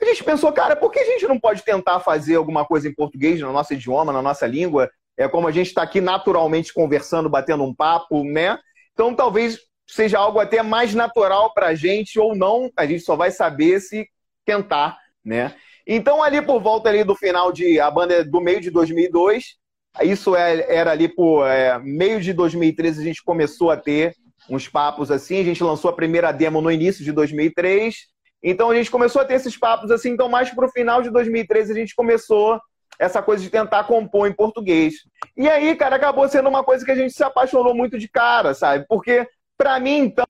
[0.00, 2.94] a gente pensou, cara, por que a gente não pode tentar fazer alguma coisa em
[2.94, 4.90] português, no nosso idioma, na nossa língua?
[5.16, 8.58] É como a gente está aqui naturalmente conversando, batendo um papo, né?
[8.94, 13.14] Então talvez seja algo até mais natural para a gente ou não, a gente só
[13.14, 14.08] vai saber se
[14.46, 15.54] tentar, né?
[15.86, 17.80] Então, ali por volta ali do final de.
[17.80, 19.56] A banda é do meio de 2002.
[20.00, 24.14] Isso é, era ali por é, meio de 2013 a gente começou a ter
[24.48, 25.40] uns papos assim.
[25.40, 27.94] A gente lançou a primeira demo no início de 2003.
[28.42, 30.10] Então a gente começou a ter esses papos assim.
[30.10, 32.60] Então, mais para o final de 2013 a gente começou
[32.98, 34.94] essa coisa de tentar compor em português.
[35.36, 38.54] E aí, cara, acabou sendo uma coisa que a gente se apaixonou muito de cara,
[38.54, 38.84] sabe?
[38.88, 39.26] Porque,
[39.56, 40.24] para mim, então,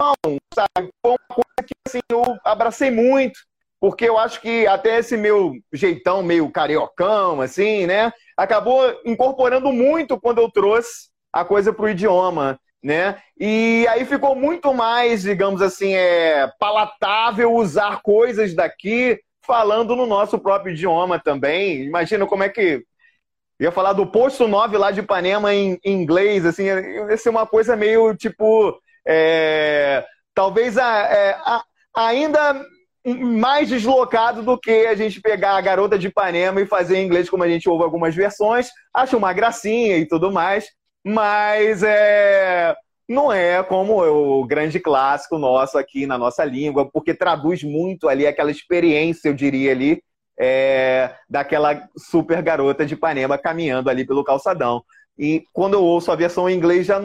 [0.54, 3.38] sabe, foi uma coisa que assim, eu abracei muito
[3.82, 10.20] porque eu acho que até esse meu jeitão meio cariocão, assim, né, acabou incorporando muito
[10.20, 13.18] quando eu trouxe a coisa para o idioma, né?
[13.38, 20.38] E aí ficou muito mais, digamos assim, é, palatável usar coisas daqui falando no nosso
[20.38, 21.84] próprio idioma também.
[21.84, 22.84] Imagina como é que
[23.60, 27.46] ia falar do posto 9 lá de Ipanema em, em inglês, assim, ia ser uma
[27.46, 28.78] coisa meio tipo.
[29.06, 31.64] É, talvez a, é, a,
[31.94, 32.64] ainda
[33.04, 37.28] mais deslocado do que a gente pegar a garota de Ipanema e fazer em inglês,
[37.28, 38.70] como a gente ouve algumas versões.
[38.94, 40.66] Acho uma gracinha e tudo mais,
[41.04, 42.74] mas é,
[43.08, 48.26] não é como o grande clássico nosso aqui na nossa língua, porque traduz muito ali
[48.26, 50.02] aquela experiência, eu diria ali,
[50.38, 54.82] é, daquela super garota de Ipanema caminhando ali pelo calçadão.
[55.18, 57.00] E quando eu ouço a versão em inglês, já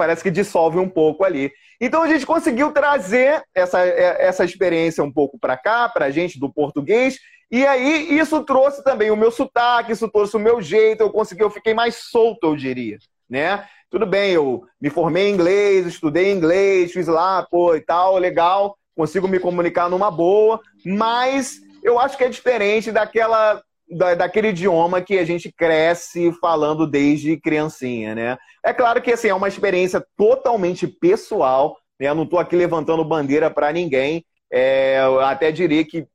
[0.00, 1.52] parece que dissolve um pouco ali.
[1.78, 6.10] Então a gente conseguiu trazer essa, é, essa experiência um pouco para cá, para a
[6.10, 7.18] gente do português,
[7.50, 11.42] e aí isso trouxe também o meu sotaque, isso trouxe o meu jeito, eu consegui,
[11.42, 12.96] eu fiquei mais solto, eu diria,
[13.28, 13.66] né?
[13.90, 18.78] Tudo bem, eu me formei em inglês, estudei inglês, fiz lá, pô, e tal, legal,
[18.96, 25.00] consigo me comunicar numa boa, mas eu acho que é diferente daquela da, daquele idioma
[25.00, 28.38] que a gente cresce falando desde criancinha, né?
[28.64, 32.08] É claro que assim, é uma experiência totalmente pessoal, né?
[32.08, 34.24] Eu não estou aqui levantando bandeira para ninguém.
[34.52, 36.06] É, até diria que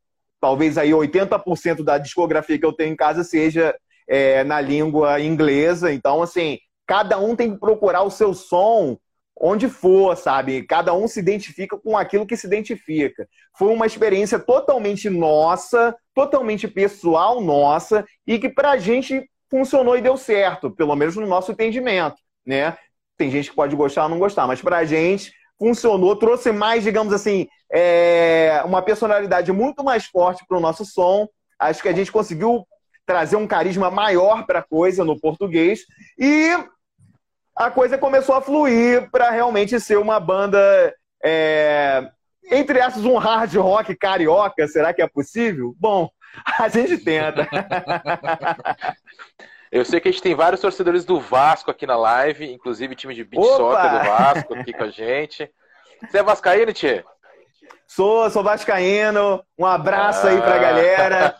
[0.42, 3.76] talvez aí 80% da discografia que eu tenho em casa seja
[4.08, 5.92] é, na língua inglesa.
[5.92, 8.98] Então, assim, cada um tem que procurar o seu som
[9.40, 10.64] onde for, sabe?
[10.64, 13.28] Cada um se identifica com aquilo que se identifica.
[13.58, 20.18] Foi uma experiência totalmente nossa, totalmente pessoal nossa, e que pra gente funcionou e deu
[20.18, 22.78] certo, pelo menos no nosso entendimento, né?
[23.18, 27.14] Tem gente que pode gostar ou não gostar, mas pra gente funcionou, trouxe mais, digamos
[27.14, 31.28] assim, é, uma personalidade muito mais forte para o nosso som.
[31.58, 32.66] Acho que a gente conseguiu
[33.06, 35.82] trazer um carisma maior para a coisa no português
[36.18, 36.52] e
[37.56, 42.10] a coisa começou a fluir para realmente ser uma banda, é,
[42.52, 44.68] entre essas, um hard rock carioca.
[44.68, 45.74] Será que é possível?
[45.80, 46.10] Bom,
[46.60, 47.48] a gente tenta.
[49.72, 53.14] Eu sei que a gente tem vários torcedores do Vasco aqui na live, inclusive time
[53.14, 53.58] de beach Opa!
[53.58, 55.50] soccer do Vasco aqui com a gente.
[56.02, 57.04] Você é vascaíno, Tchê?
[57.88, 59.44] Sou, sou vascaíno.
[59.58, 60.30] Um abraço ah.
[60.30, 61.36] aí pra galera.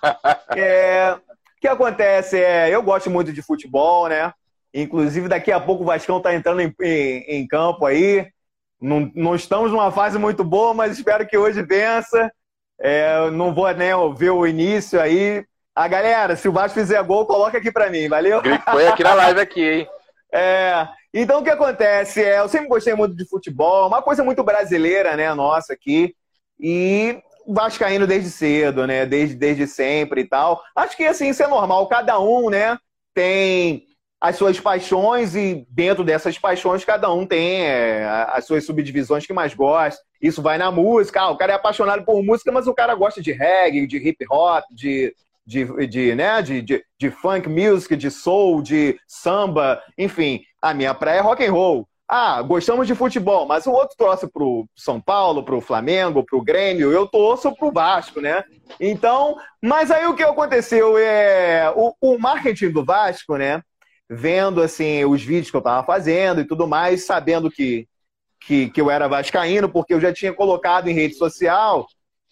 [0.56, 4.34] É, o que acontece é, eu gosto muito de futebol, né?
[4.76, 8.28] Inclusive, daqui a pouco o Vascão está entrando em, em, em, campo aí.
[8.82, 12.30] Não, não estamos numa fase muito boa, mas espero que hoje vença.
[12.82, 15.46] É, não vou nem né, ver o início aí.
[15.74, 18.42] A galera, se o Vasco fizer gol, coloca aqui para mim, valeu?
[18.70, 19.88] Foi aqui na live aqui, hein?
[20.38, 24.44] É, então o que acontece é, eu sempre gostei muito de futebol, uma coisa muito
[24.44, 26.14] brasileira, né, nossa aqui.
[26.60, 30.62] E vascaíno desde cedo, né, desde, desde sempre e tal.
[30.76, 32.78] Acho que assim, isso é normal, cada um, né,
[33.14, 33.86] tem
[34.28, 39.34] as suas paixões e dentro dessas paixões cada um tem é, as suas subdivisões que
[39.34, 40.02] mais gosta.
[40.20, 41.22] Isso vai na música.
[41.22, 44.26] Ah, o cara é apaixonado por música, mas o cara gosta de reggae, de hip
[44.32, 45.14] hop, de,
[45.46, 50.42] de, de, né, de, de, de funk music, de soul, de samba, enfim.
[50.60, 51.88] A minha praia é rock and roll.
[52.08, 56.92] ah, gostamos de futebol, mas o outro torce pro São Paulo, pro Flamengo, pro Grêmio,
[56.92, 58.44] eu torço pro Vasco, né?
[58.80, 63.62] Então, mas aí o que aconteceu é o, o marketing do Vasco, né?
[64.10, 67.88] Vendo assim os vídeos que eu tava fazendo e tudo mais, sabendo que,
[68.42, 71.88] que, que eu era vascaíno, porque eu já tinha colocado em rede social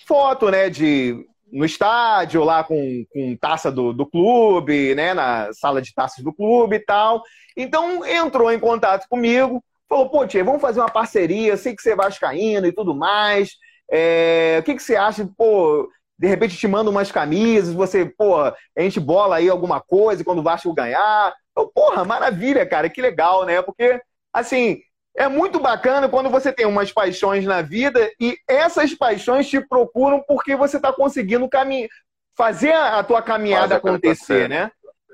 [0.06, 5.82] foto, né, de no estádio, lá com, com taça do, do clube, né, na sala
[5.82, 7.22] de taças do clube e tal.
[7.56, 11.92] Então entrou em contato comigo, falou, pô, tia, vamos fazer uma parceria, sei que você
[11.92, 13.52] é vascaíno e tudo mais.
[13.92, 15.30] É, o que, que você acha?
[15.38, 20.24] Pô, de repente te manda umas camisas, você, pô, a gente bola aí alguma coisa
[20.24, 21.36] quando o Vasco ganhar.
[21.56, 23.62] Eu, porra, maravilha, cara, que legal, né?
[23.62, 24.82] Porque, assim,
[25.16, 30.24] é muito bacana quando você tem umas paixões na vida e essas paixões te procuram
[30.28, 31.90] porque você está conseguindo caminhar,
[32.36, 34.72] fazer a tua caminhada acontecer, né?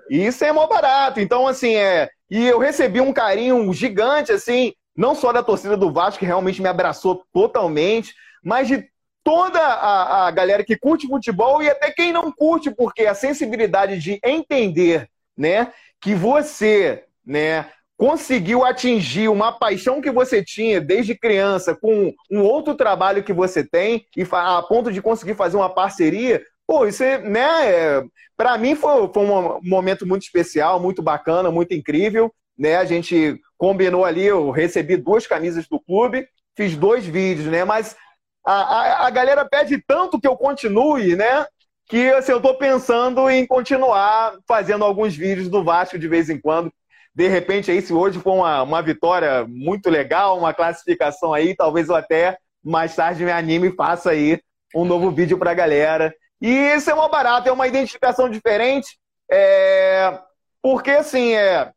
[0.09, 1.19] E isso é mó barato.
[1.19, 2.09] Então, assim, é.
[2.29, 6.61] E eu recebi um carinho gigante, assim, não só da torcida do Vasco, que realmente
[6.61, 8.87] me abraçou totalmente, mas de
[9.23, 13.99] toda a, a galera que curte futebol e até quem não curte, porque a sensibilidade
[13.99, 15.71] de entender, né,
[16.01, 22.73] que você, né, conseguiu atingir uma paixão que você tinha desde criança com um outro
[22.73, 27.17] trabalho que você tem e a ponto de conseguir fazer uma parceria, pô, isso é,
[27.19, 28.03] né, é,
[28.37, 32.77] para mim foi, foi um momento muito especial, muito bacana, muito incrível, né?
[32.77, 37.65] A gente combinou ali, eu recebi duas camisas do clube, fiz dois vídeos, né?
[37.65, 37.97] Mas
[38.45, 41.45] a, a, a galera pede tanto que eu continue, né?
[41.89, 46.39] Que assim, eu estou pensando em continuar fazendo alguns vídeos do Vasco de vez em
[46.39, 46.71] quando,
[47.13, 51.89] de repente, aí, se hoje for uma, uma vitória muito legal, uma classificação aí, talvez
[51.89, 54.39] eu até mais tarde me anime e faça aí
[54.73, 56.13] um novo vídeo para a galera.
[56.39, 58.97] E isso é uma barata, é uma identificação diferente,
[59.29, 60.17] é...
[60.61, 61.71] porque assim, é...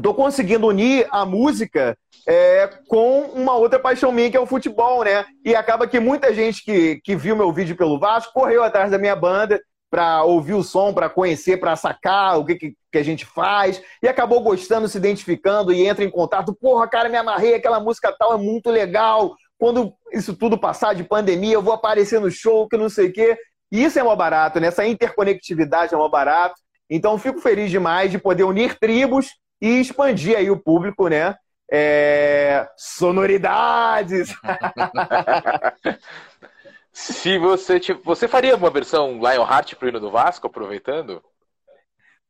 [0.00, 2.68] tô conseguindo unir a música é...
[2.88, 5.24] com uma outra paixão minha, que é o futebol, né?
[5.44, 8.98] E acaba que muita gente que, que viu meu vídeo pelo Vasco correu atrás da
[8.98, 13.02] minha banda para ouvir o som, para conhecer, para sacar o que, que, que, a
[13.02, 16.54] gente faz, e acabou gostando, se identificando e entra em contato.
[16.54, 19.34] Porra, cara, me amarrei, aquela música tal é muito legal.
[19.58, 23.12] Quando isso tudo passar de pandemia, eu vou aparecer no show, que não sei o
[23.12, 23.36] quê.
[23.72, 24.68] E isso é mó barato, né?
[24.68, 26.54] Essa interconectividade é mó barato.
[26.88, 29.28] Então, fico feliz demais de poder unir tribos
[29.60, 31.36] e expandir aí o público, né?
[31.70, 32.68] É...
[32.76, 34.34] Sonoridades!
[36.92, 41.22] Se você você faria uma versão Lionheart pro hino do Vasco, aproveitando?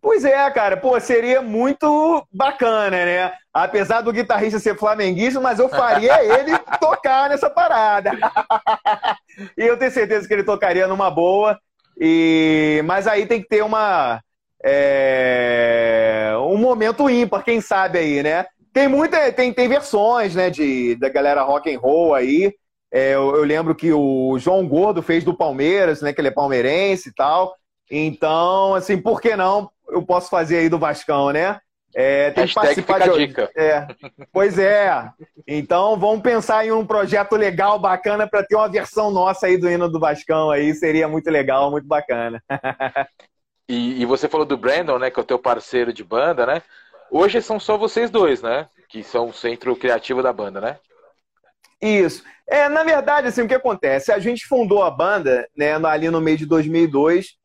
[0.00, 3.32] Pois é, cara, pô, seria muito bacana, né?
[3.52, 8.12] Apesar do guitarrista ser flamenguista, mas eu faria ele tocar nessa parada.
[9.56, 11.58] e eu tenho certeza que ele tocaria numa boa.
[12.00, 14.20] E mas aí tem que ter uma
[14.64, 16.32] é...
[16.40, 18.46] um momento ímpar, quem sabe aí, né?
[18.72, 22.52] Tem muita tem, tem versões, né, de da galera rock and roll aí.
[22.92, 26.12] É, eu, eu, lembro que o João Gordo fez do Palmeiras, né?
[26.12, 27.54] Que ele é palmeirense e tal.
[27.90, 29.70] Então, assim, por que não?
[29.88, 31.58] Eu posso fazer aí do Vascão, né?
[31.94, 33.26] É, tem Hashtag que participar de.
[33.26, 33.50] Dica.
[33.56, 33.86] É,
[34.32, 35.10] pois é.
[35.46, 39.70] Então vamos pensar em um projeto legal, bacana, para ter uma versão nossa aí do
[39.70, 40.74] hino do Vascão aí.
[40.74, 42.42] Seria muito legal, muito bacana.
[43.68, 45.10] e, e, você falou do Brandon, né?
[45.10, 46.62] Que é o teu parceiro de banda, né?
[47.10, 48.66] Hoje são só vocês dois, né?
[48.88, 50.78] Que são o centro criativo da banda, né?
[51.80, 52.24] Isso.
[52.46, 54.10] É, na verdade, assim, o que acontece?
[54.10, 57.36] A gente fundou a banda, né, ali no meio de 2002.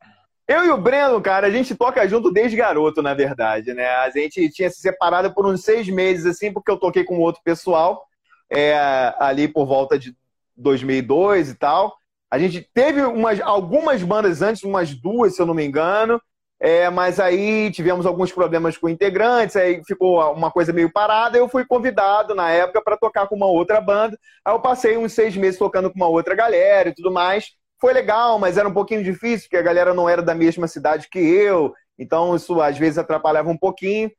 [0.48, 3.86] Eu e o Breno, cara, a gente toca junto desde garoto, na verdade, né?
[3.86, 7.42] A gente tinha se separado por uns seis meses, assim, porque eu toquei com outro
[7.42, 8.06] pessoal,
[8.50, 10.14] é, ali por volta de
[10.56, 11.96] 2002 e tal.
[12.34, 16.20] A gente teve umas, algumas bandas antes, umas duas, se eu não me engano.
[16.58, 21.38] É, mas aí tivemos alguns problemas com integrantes, aí ficou uma coisa meio parada.
[21.38, 24.18] Eu fui convidado na época para tocar com uma outra banda.
[24.44, 27.52] Aí eu passei uns seis meses tocando com uma outra galera e tudo mais.
[27.80, 31.08] Foi legal, mas era um pouquinho difícil, porque a galera não era da mesma cidade
[31.08, 31.72] que eu.
[31.96, 34.10] Então isso às vezes atrapalhava um pouquinho.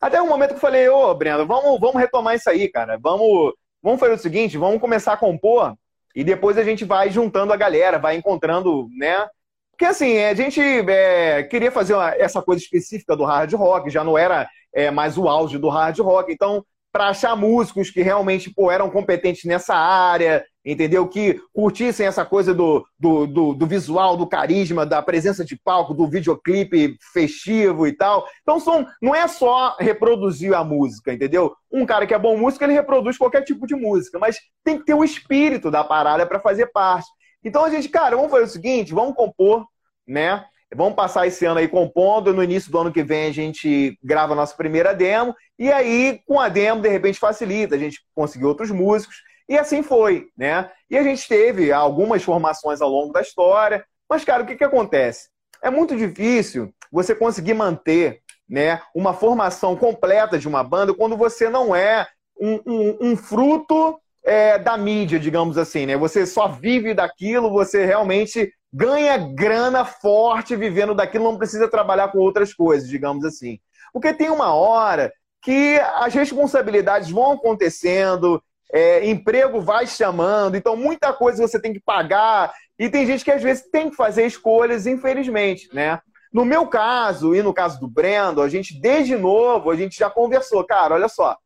[0.00, 2.98] Até um momento que eu falei, ô Breno, vamos, vamos retomar isso aí, cara.
[3.00, 5.76] Vamos, vamos fazer o seguinte, vamos começar a compor
[6.14, 9.26] e depois a gente vai juntando a galera, vai encontrando, né?
[9.70, 14.04] Porque assim, a gente é, queria fazer uma, essa coisa específica do hard rock, já
[14.04, 18.52] não era é, mais o auge do hard rock, então para achar músicos que realmente
[18.52, 21.08] pô, eram competentes nessa área, entendeu?
[21.08, 25.94] Que curtissem essa coisa do, do, do, do, visual, do carisma, da presença de palco,
[25.94, 28.26] do videoclipe festivo e tal.
[28.42, 31.54] Então são, não é só reproduzir a música, entendeu?
[31.70, 34.84] Um cara que é bom músico, ele reproduz qualquer tipo de música, mas tem que
[34.84, 37.08] ter o espírito da parada para fazer parte.
[37.42, 39.64] Então a gente, cara, vamos fazer o seguinte, vamos compor,
[40.06, 40.44] né?
[40.72, 44.34] Vamos passar esse ano aí compondo, no início do ano que vem a gente grava
[44.34, 48.46] a nossa primeira demo, e aí com a demo, de repente, facilita, a gente conseguiu
[48.48, 49.16] outros músicos,
[49.50, 50.70] e assim foi, né?
[50.88, 54.62] E a gente teve algumas formações ao longo da história, mas, cara, o que, que
[54.62, 55.28] acontece?
[55.60, 61.48] É muito difícil você conseguir manter né, uma formação completa de uma banda quando você
[61.48, 62.06] não é
[62.40, 65.96] um, um, um fruto é, da mídia, digamos assim, né?
[65.96, 72.18] Você só vive daquilo, você realmente ganha grana forte vivendo daquilo, não precisa trabalhar com
[72.18, 73.58] outras coisas, digamos assim.
[73.92, 78.40] Porque tem uma hora que as responsabilidades vão acontecendo,
[78.72, 83.30] é, emprego vai chamando, então muita coisa você tem que pagar, e tem gente que
[83.30, 86.00] às vezes tem que fazer escolhas, infelizmente, né?
[86.32, 90.08] No meu caso, e no caso do Brendo, a gente, desde novo, a gente já
[90.08, 90.64] conversou.
[90.64, 91.36] Cara, olha só,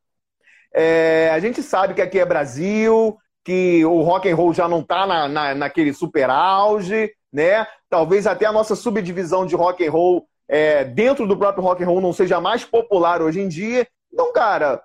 [0.75, 4.81] é, a gente sabe que aqui é Brasil, que o rock and roll já não
[4.81, 7.67] está na, na, naquele super auge, né?
[7.89, 11.87] Talvez até a nossa subdivisão de rock and roll é, dentro do próprio rock and
[11.87, 13.87] roll não seja mais popular hoje em dia.
[14.13, 14.83] Então, cara,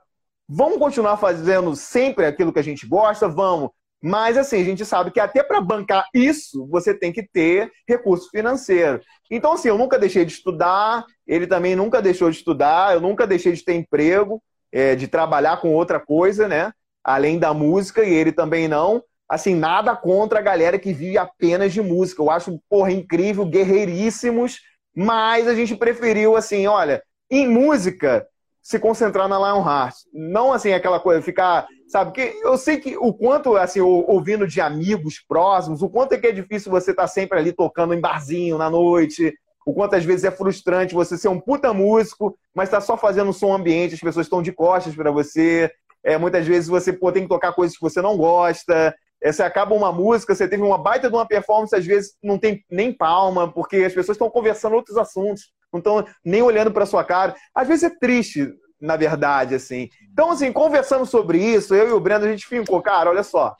[0.49, 3.69] vamos continuar fazendo sempre aquilo que a gente gosta, vamos.
[4.01, 8.29] Mas assim, a gente sabe que até para bancar isso, você tem que ter recurso
[8.31, 9.01] financeiro.
[9.29, 13.27] Então, assim, eu nunca deixei de estudar, ele também nunca deixou de estudar, eu nunca
[13.27, 16.71] deixei de ter emprego é, de trabalhar com outra coisa, né?
[17.03, 19.03] Além da música, e ele também não.
[19.27, 22.21] Assim, nada contra a galera que vive apenas de música.
[22.21, 24.61] Eu acho, porra, incrível, guerreiríssimos,
[24.95, 28.25] mas a gente preferiu, assim, olha, em música,
[28.61, 29.95] se concentrar na Lionheart.
[30.13, 32.11] Não, assim, aquela coisa, ficar, sabe?
[32.11, 36.27] Porque eu sei que o quanto, assim, ouvindo de amigos próximos, o quanto é que
[36.27, 39.33] é difícil você estar tá sempre ali tocando em barzinho na noite,
[39.65, 43.33] o quanto às vezes é frustrante você ser um puta músico, mas tá só fazendo
[43.33, 45.71] som ambiente, as pessoas estão de costas para você.
[46.03, 48.95] É, muitas vezes você pô, tem que tocar coisas que você não gosta.
[49.21, 52.37] É, você acaba uma música, você teve uma baita de uma performance, às vezes não
[52.37, 56.85] tem nem palma, porque as pessoas estão conversando outros assuntos, não estão nem olhando para
[56.85, 57.35] sua cara.
[57.53, 59.89] Às vezes é triste, na verdade, assim.
[60.11, 63.55] Então, assim, conversando sobre isso, eu e o Breno, a gente ficou, cara, olha só.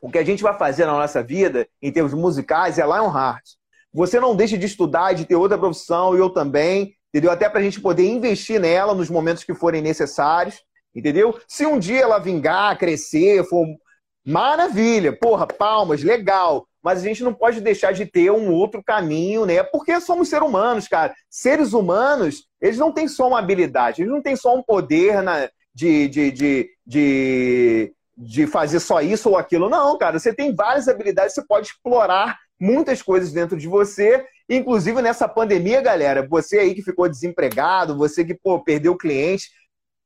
[0.00, 3.42] O que a gente vai fazer na nossa vida, em termos musicais, é Lionheart.
[3.92, 7.30] Você não deixa de estudar de ter outra profissão, e eu também, entendeu?
[7.30, 10.62] Até para a gente poder investir nela nos momentos que forem necessários,
[10.94, 11.38] entendeu?
[11.48, 13.66] Se um dia ela vingar, crescer, for
[14.24, 16.66] maravilha, porra, palmas, legal.
[16.86, 19.60] Mas a gente não pode deixar de ter um outro caminho, né?
[19.60, 21.12] Porque somos seres humanos, cara.
[21.28, 25.50] Seres humanos, eles não têm só uma habilidade, eles não têm só um poder na,
[25.74, 29.68] de, de, de, de, de fazer só isso ou aquilo.
[29.68, 35.02] Não, cara, você tem várias habilidades, você pode explorar muitas coisas dentro de você, inclusive
[35.02, 36.24] nessa pandemia, galera.
[36.28, 39.48] Você aí que ficou desempregado, você que pô, perdeu cliente,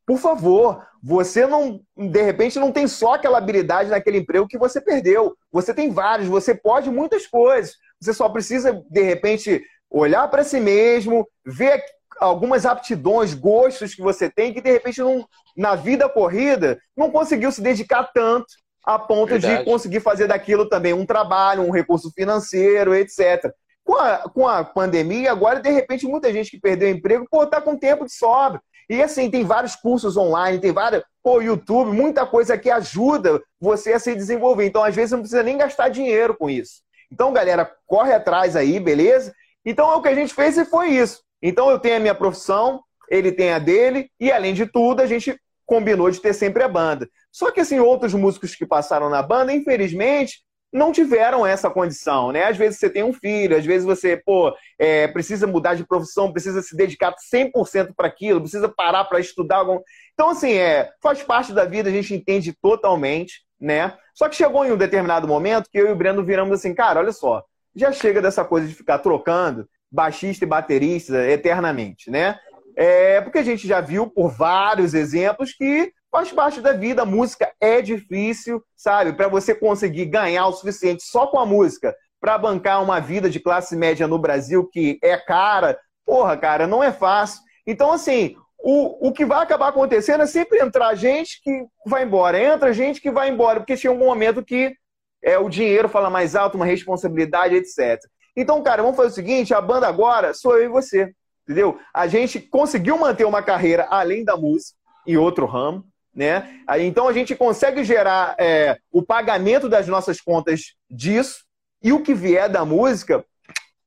[0.07, 4.81] por favor, você não, de repente, não tem só aquela habilidade naquele emprego que você
[4.81, 5.37] perdeu.
[5.53, 7.75] Você tem vários, você pode muitas coisas.
[8.01, 11.83] Você só precisa, de repente, olhar para si mesmo, ver
[12.19, 17.51] algumas aptidões, gostos que você tem, que de repente não, na vida corrida não conseguiu
[17.51, 18.47] se dedicar tanto
[18.85, 19.59] a ponto Verdade.
[19.59, 23.53] de conseguir fazer daquilo também um trabalho, um recurso financeiro, etc.
[23.85, 27.47] Com a, com a pandemia, agora, de repente, muita gente que perdeu o emprego, pô,
[27.47, 28.61] tá com tempo de sobra.
[28.91, 33.93] E assim, tem vários cursos online, tem vários, pô, YouTube, muita coisa que ajuda você
[33.93, 34.67] a se desenvolver.
[34.67, 36.83] Então, às vezes, não precisa nem gastar dinheiro com isso.
[37.09, 39.33] Então, galera, corre atrás aí, beleza?
[39.65, 41.23] Então, o que a gente fez e foi isso.
[41.41, 45.07] Então, eu tenho a minha profissão, ele tem a dele, e além de tudo, a
[45.07, 47.09] gente combinou de ter sempre a banda.
[47.31, 50.43] Só que, assim, outros músicos que passaram na banda, infelizmente,
[50.73, 52.45] não tiveram essa condição, né?
[52.45, 56.33] Às vezes você tem um filho, às vezes você, pô, é, precisa mudar de profissão,
[56.33, 59.57] precisa se dedicar 100% para aquilo, precisa parar para estudar.
[59.57, 59.81] Algum...
[60.15, 63.95] Então, assim, é, faz parte da vida, a gente entende totalmente, né?
[64.15, 67.01] Só que chegou em um determinado momento que eu e o Breno viramos assim, cara,
[67.01, 67.43] olha só,
[67.75, 72.39] já chega dessa coisa de ficar trocando baixista e baterista eternamente, né?
[72.77, 77.03] É, porque a gente já viu por vários exemplos que faz parte da vida.
[77.03, 79.13] A música é difícil, sabe?
[79.13, 83.41] Para você conseguir ganhar o suficiente só com a música para bancar uma vida de
[83.41, 87.41] classe média no Brasil que é cara, porra, cara, não é fácil.
[87.67, 92.39] Então, assim, o, o que vai acabar acontecendo é sempre entrar gente que vai embora,
[92.39, 94.75] entra gente que vai embora, porque chega um momento que
[95.23, 97.99] é, o dinheiro fala mais alto, uma responsabilidade, etc.
[98.37, 101.13] Então, cara, vamos fazer o seguinte: a banda agora sou eu e você.
[101.45, 101.79] Entendeu?
[101.93, 105.85] A gente conseguiu manter uma carreira além da música, em outro ramo,
[106.15, 106.61] né?
[106.81, 111.45] Então a gente consegue gerar é, o pagamento das nossas contas disso
[111.83, 113.25] e o que vier da música,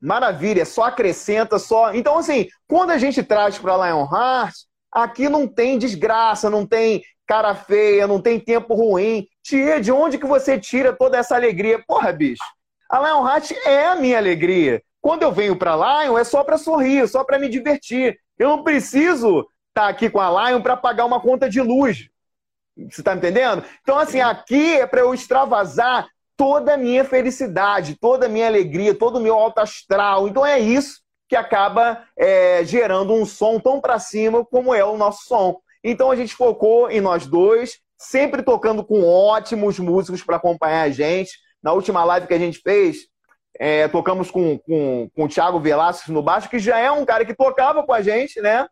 [0.00, 1.94] maravilha, só acrescenta, só.
[1.94, 4.54] Então, assim, quando a gente traz para Lionheart,
[4.90, 9.26] aqui não tem desgraça, não tem cara feia, não tem tempo ruim.
[9.42, 11.82] Tia, de onde que você tira toda essa alegria?
[11.86, 12.44] Porra, bicho,
[12.90, 14.82] a Lionheart é a minha alegria.
[15.00, 18.18] quando eu venho para Lion, é só para sorrir, só para me divertir.
[18.38, 22.08] Eu não preciso estar tá aqui com a Lion para pagar uma conta de luz.
[22.76, 23.64] Você está entendendo?
[23.82, 28.94] Então, assim, aqui é para eu extravasar toda a minha felicidade, toda a minha alegria,
[28.94, 30.26] todo o meu alto astral.
[30.26, 34.96] Então, é isso que acaba é, gerando um som tão para cima como é o
[34.96, 35.56] nosso som.
[35.82, 40.90] Então, a gente focou em nós dois, sempre tocando com ótimos músicos para acompanhar a
[40.90, 41.30] gente.
[41.62, 43.06] Na última live que a gente fez,
[43.58, 47.24] é, tocamos com, com, com o Thiago Velasquez no baixo, que já é um cara
[47.24, 48.66] que tocava com a gente, né?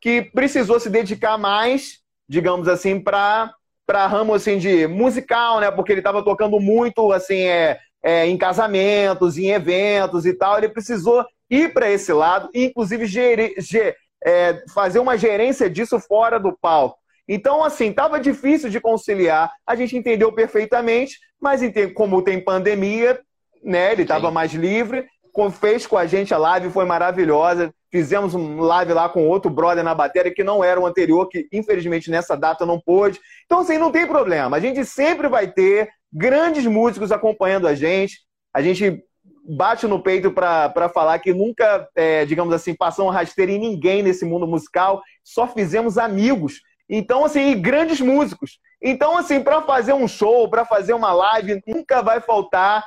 [0.00, 3.52] Que precisou se dedicar mais digamos assim, para
[3.86, 5.70] para ramo assim de musical, né?
[5.70, 10.56] Porque ele estava tocando muito assim é, é, em casamentos, em eventos e tal.
[10.56, 13.94] Ele precisou ir para esse lado, e inclusive gerir, ger,
[14.24, 16.98] é, fazer uma gerência disso fora do palco.
[17.28, 19.50] Então, assim, estava difícil de conciliar.
[19.66, 21.60] A gente entendeu perfeitamente, mas
[21.94, 23.20] como tem pandemia,
[23.62, 23.92] né?
[23.92, 25.06] Ele estava mais livre,
[25.50, 27.74] fez com a gente a live, foi maravilhosa.
[27.90, 31.48] Fizemos um live lá com outro brother na bateria que não era o anterior, que
[31.52, 33.20] infelizmente nessa data não pôde.
[33.44, 34.56] Então, assim, não tem problema.
[34.56, 38.20] A gente sempre vai ter grandes músicos acompanhando a gente.
[38.54, 39.02] A gente
[39.46, 44.02] bate no peito para falar que nunca, é, digamos assim, passou um rasteiro em ninguém
[44.02, 45.02] nesse mundo musical.
[45.24, 46.60] Só fizemos amigos.
[46.88, 48.58] Então, assim, grandes músicos.
[48.80, 52.84] Então, assim, para fazer um show, para fazer uma live, nunca vai faltar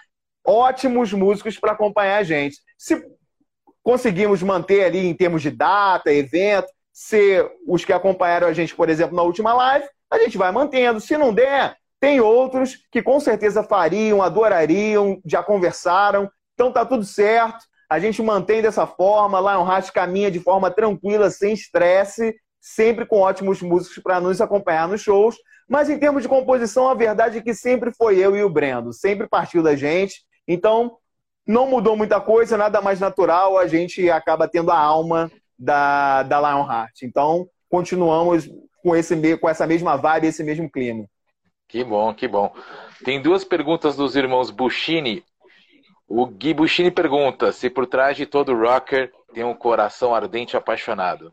[0.48, 2.58] ótimos músicos para acompanhar a gente.
[2.78, 3.04] Se
[3.84, 8.90] conseguimos manter ali em termos de data, evento, ser os que acompanharam a gente, por
[8.90, 11.00] exemplo, na última live, a gente vai mantendo.
[11.00, 16.30] Se não der, tem outros que com certeza fariam, adorariam, já conversaram.
[16.54, 17.66] Então tá tudo certo.
[17.90, 19.40] A gente mantém dessa forma.
[19.40, 24.42] Lá um Heart caminha de forma tranquila, sem estresse, sempre com ótimos músicos para nos
[24.42, 25.36] acompanhar nos shows.
[25.70, 28.94] Mas em termos de composição, a verdade é que sempre foi eu e o Brendo.
[28.94, 30.26] Sempre partiu da gente.
[30.48, 30.98] Então,
[31.46, 36.40] não mudou muita coisa, nada mais natural, a gente acaba tendo a alma da, da
[36.40, 37.04] Lionheart.
[37.04, 38.50] Então, continuamos
[38.84, 41.06] com, esse, com essa mesma vibe, esse mesmo clima.
[41.68, 42.54] Que bom, que bom.
[43.04, 45.24] Tem duas perguntas dos irmãos Bushini.
[46.08, 50.58] O Gui Bushini pergunta se por trás de todo rocker tem um coração ardente e
[50.58, 51.32] apaixonado.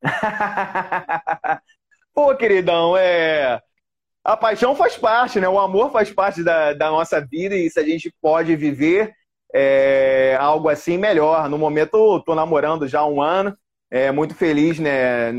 [2.14, 3.60] Pô, queridão, é
[4.24, 5.48] a paixão faz parte, né?
[5.48, 9.12] O amor faz parte da, da nossa vida e se a gente pode viver
[9.54, 11.48] é, algo assim melhor.
[11.48, 13.56] No momento, estou namorando já há um ano,
[13.90, 15.32] é, muito feliz né,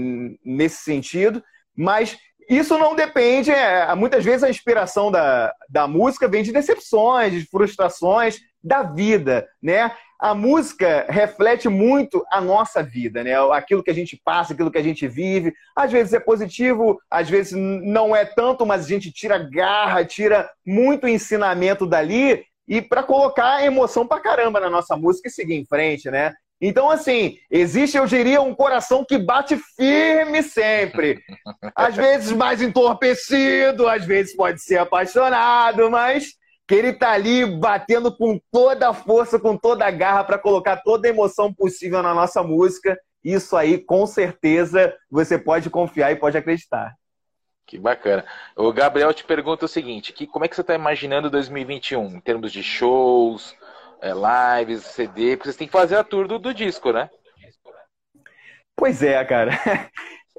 [0.45, 1.43] nesse sentido,
[1.75, 2.17] mas
[2.49, 3.51] isso não depende.
[3.51, 9.47] É, muitas vezes a inspiração da, da música vem de decepções, de frustrações da vida,
[9.61, 9.91] né?
[10.19, 13.33] A música reflete muito a nossa vida, né?
[13.51, 15.53] Aquilo que a gente passa, aquilo que a gente vive.
[15.75, 20.49] Às vezes é positivo, às vezes não é tanto, mas a gente tira garra, tira
[20.65, 25.65] muito ensinamento dali e para colocar emoção pra caramba na nossa música e seguir em
[25.65, 26.33] frente, né?
[26.65, 31.21] Então, assim, existe, eu diria, um coração que bate firme sempre.
[31.75, 36.35] Às vezes mais entorpecido, às vezes pode ser apaixonado, mas
[36.65, 40.77] que ele tá ali batendo com toda a força, com toda a garra para colocar
[40.77, 42.97] toda a emoção possível na nossa música.
[43.21, 46.95] Isso aí, com certeza, você pode confiar e pode acreditar.
[47.65, 48.23] Que bacana.
[48.55, 52.19] O Gabriel te pergunta o seguinte: que, como é que você está imaginando 2021 em
[52.21, 53.53] termos de shows,
[54.03, 55.37] é, lives, CD?
[55.37, 57.09] Porque você tem que fazer a tour do, do disco, né?
[58.75, 59.51] Pois é, cara.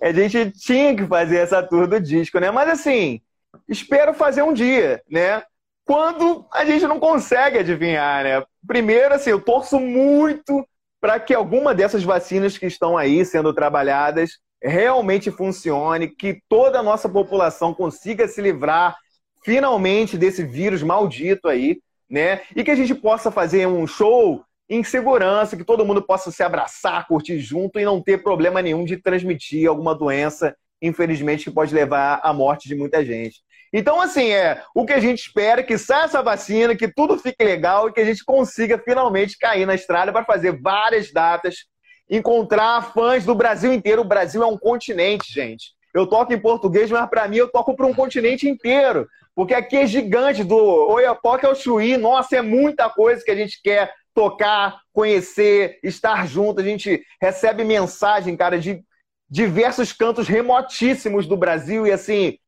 [0.02, 2.50] A gente tinha que fazer essa tour do disco, né?
[2.50, 3.22] Mas assim,
[3.66, 5.42] espero fazer um dia, né?
[5.86, 8.44] Quando a gente não consegue adivinhar, né?
[8.66, 10.66] Primeiro, assim, eu torço muito
[11.00, 16.82] para que alguma dessas vacinas que estão aí sendo trabalhadas realmente funcione, que toda a
[16.82, 18.96] nossa população consiga se livrar
[19.44, 21.78] finalmente desse vírus maldito aí,
[22.10, 22.42] né?
[22.54, 26.42] E que a gente possa fazer um show em segurança, que todo mundo possa se
[26.42, 31.74] abraçar, curtir junto e não ter problema nenhum de transmitir alguma doença, infelizmente, que pode
[31.74, 33.42] levar à morte de muita gente.
[33.72, 37.18] Então, assim, é o que a gente espera é que saia essa vacina, que tudo
[37.18, 41.66] fique legal e que a gente consiga finalmente cair na estrada para fazer várias datas
[42.08, 44.02] encontrar fãs do Brasil inteiro.
[44.02, 45.73] O Brasil é um continente, gente.
[45.94, 49.08] Eu toco em português, mas para mim eu toco para um continente inteiro.
[49.34, 51.96] Porque aqui é gigante, do Oiapoque ao Chuí.
[51.96, 56.60] Nossa, é muita coisa que a gente quer tocar, conhecer, estar junto.
[56.60, 58.82] A gente recebe mensagem, cara, de
[59.30, 61.86] diversos cantos remotíssimos do Brasil.
[61.86, 62.38] E assim,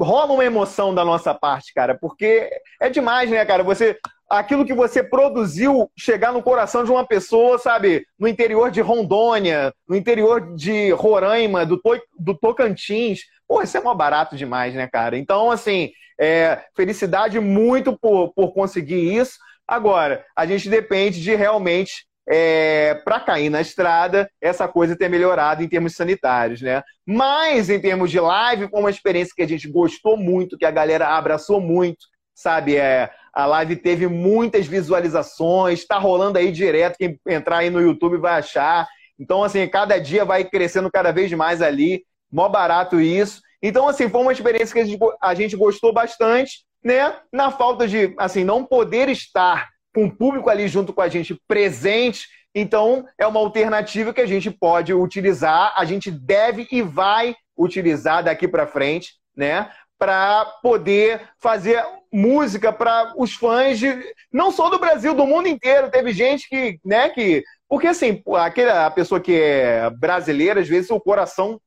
[0.00, 2.50] rola uma emoção da nossa parte, cara, porque
[2.80, 3.62] é demais, né, cara?
[3.62, 3.98] Você
[4.32, 9.74] aquilo que você produziu chegar no coração de uma pessoa, sabe, no interior de Rondônia,
[9.86, 13.20] no interior de Roraima, do, to do Tocantins.
[13.46, 15.18] Pô, isso é mó barato demais, né, cara?
[15.18, 19.34] Então, assim, é, felicidade muito por, por conseguir isso.
[19.68, 25.62] Agora, a gente depende de realmente é, para cair na estrada, essa coisa ter melhorado
[25.62, 26.82] em termos sanitários, né?
[27.04, 30.70] Mas em termos de live, foi uma experiência que a gente gostou muito, que a
[30.70, 32.76] galera abraçou muito, sabe?
[32.76, 36.96] É, a live teve muitas visualizações, está rolando aí direto.
[36.98, 38.86] Quem entrar aí no YouTube vai achar.
[39.18, 42.04] Então, assim, cada dia vai crescendo cada vez mais ali.
[42.30, 43.40] Mó barato isso.
[43.62, 47.14] Então, assim, foi uma experiência que a gente, a gente gostou bastante, né?
[47.32, 51.38] Na falta de, assim, não poder estar com o público ali junto com a gente
[51.46, 52.26] presente.
[52.54, 58.24] Então, é uma alternativa que a gente pode utilizar, a gente deve e vai utilizar
[58.24, 59.70] daqui para frente, né?
[60.02, 61.80] Para poder fazer
[62.12, 63.96] música para os fãs de
[64.32, 65.92] não só do Brasil, do mundo inteiro.
[65.92, 70.98] Teve gente que, né, que porque assim, aquela pessoa que é brasileira, às vezes o
[70.98, 71.60] coração,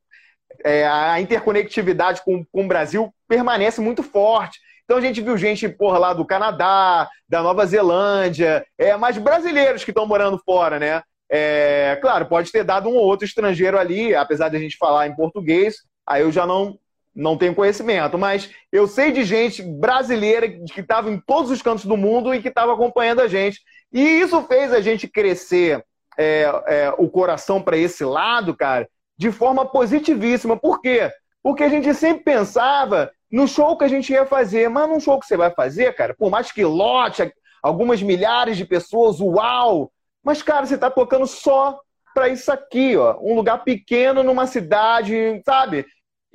[0.66, 4.60] é, a interconectividade com, com o Brasil permanece muito forte.
[4.84, 9.86] Então a gente viu gente por lá do Canadá, da Nova Zelândia, é, mas brasileiros
[9.86, 11.02] que estão morando fora, né?
[11.32, 15.08] É, claro, pode ter dado um ou outro estrangeiro ali, apesar de a gente falar
[15.08, 16.78] em português, aí eu já não,
[17.16, 21.86] não tenho conhecimento, mas eu sei de gente brasileira que estava em todos os cantos
[21.86, 23.62] do mundo e que estava acompanhando a gente.
[23.94, 25.84] E isso fez a gente crescer
[26.18, 28.88] é, é, o coração para esse lado, cara,
[29.18, 30.58] de forma positivíssima.
[30.58, 31.10] Por quê?
[31.42, 34.70] Porque a gente sempre pensava no show que a gente ia fazer.
[34.70, 37.32] Mas num show que você vai fazer, cara, por mais que lote
[37.64, 39.92] algumas milhares de pessoas, uau!
[40.24, 41.80] Mas, cara, você tá tocando só
[42.14, 43.18] para isso aqui, ó.
[43.22, 45.86] Um lugar pequeno numa cidade, sabe?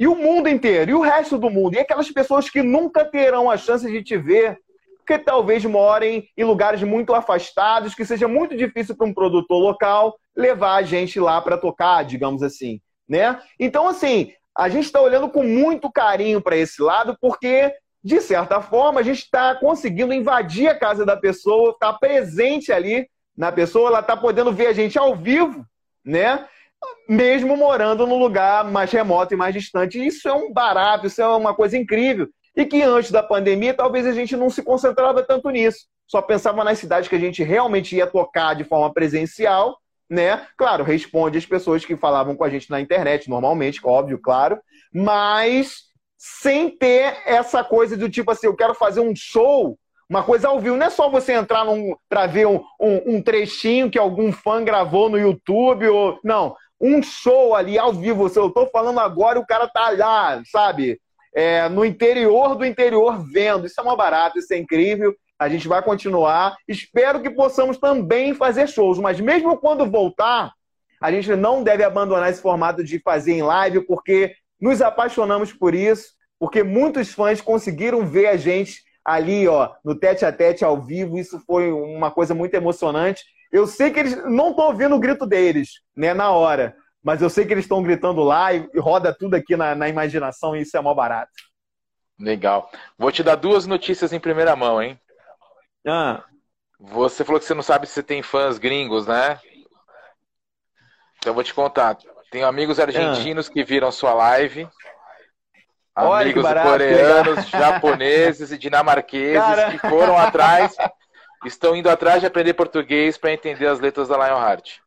[0.01, 3.51] E o mundo inteiro, e o resto do mundo, e aquelas pessoas que nunca terão
[3.51, 4.59] a chance de te ver,
[4.96, 10.18] porque talvez morem em lugares muito afastados, que seja muito difícil para um produtor local
[10.34, 13.42] levar a gente lá para tocar, digamos assim, né?
[13.59, 17.70] Então, assim, a gente está olhando com muito carinho para esse lado, porque,
[18.03, 22.72] de certa forma, a gente está conseguindo invadir a casa da pessoa, estar tá presente
[22.72, 25.62] ali na pessoa, ela está podendo ver a gente ao vivo,
[26.03, 26.48] né?
[27.08, 30.04] Mesmo morando num lugar mais remoto e mais distante.
[30.04, 32.28] Isso é um barato, isso é uma coisa incrível.
[32.56, 35.86] E que antes da pandemia, talvez a gente não se concentrava tanto nisso.
[36.06, 39.76] Só pensava nas cidades que a gente realmente ia tocar de forma presencial
[40.10, 40.44] né?
[40.56, 44.58] Claro, responde as pessoas que falavam com a gente na internet, normalmente, óbvio, claro,
[44.92, 45.84] mas
[46.18, 49.78] sem ter essa coisa do tipo assim, eu quero fazer um show,
[50.08, 50.76] uma coisa ao vivo.
[50.76, 51.64] Não é só você entrar
[52.08, 56.18] pra ver um, um, um trechinho que algum fã gravou no YouTube, ou.
[56.24, 58.30] Não, um show ali ao vivo.
[58.34, 61.00] Eu tô falando agora e o cara tá lá, sabe?
[61.34, 63.66] É, no interior do interior vendo.
[63.66, 65.14] Isso é uma barata, isso é incrível.
[65.38, 66.56] A gente vai continuar.
[66.66, 70.52] Espero que possamos também fazer shows, mas mesmo quando voltar,
[71.00, 75.74] a gente não deve abandonar esse formato de fazer em live, porque nos apaixonamos por
[75.74, 80.80] isso, porque muitos fãs conseguiram ver a gente ali, ó, no tete a tete ao
[80.80, 81.18] vivo.
[81.18, 83.24] Isso foi uma coisa muito emocionante.
[83.51, 87.30] Eu sei que eles não estão ouvindo o grito deles, né, na hora, mas eu
[87.30, 90.76] sei que eles estão gritando lá e roda tudo aqui na, na imaginação e isso
[90.76, 91.32] é mó barato.
[92.18, 92.70] Legal.
[92.98, 95.01] Vou te dar duas notícias em primeira mão, hein?
[95.86, 96.22] Ah.
[96.78, 99.40] Você falou que você não sabe se tem fãs gringos, né?
[101.18, 101.96] Então eu vou te contar.
[102.30, 103.53] Tenho amigos argentinos ah.
[103.53, 104.68] que viram sua live.
[105.96, 109.70] Olha, amigos barato, coreanos, japoneses e dinamarqueses Cara...
[109.70, 110.74] que foram atrás,
[111.45, 114.78] estão indo atrás de aprender português para entender as letras da Lionheart.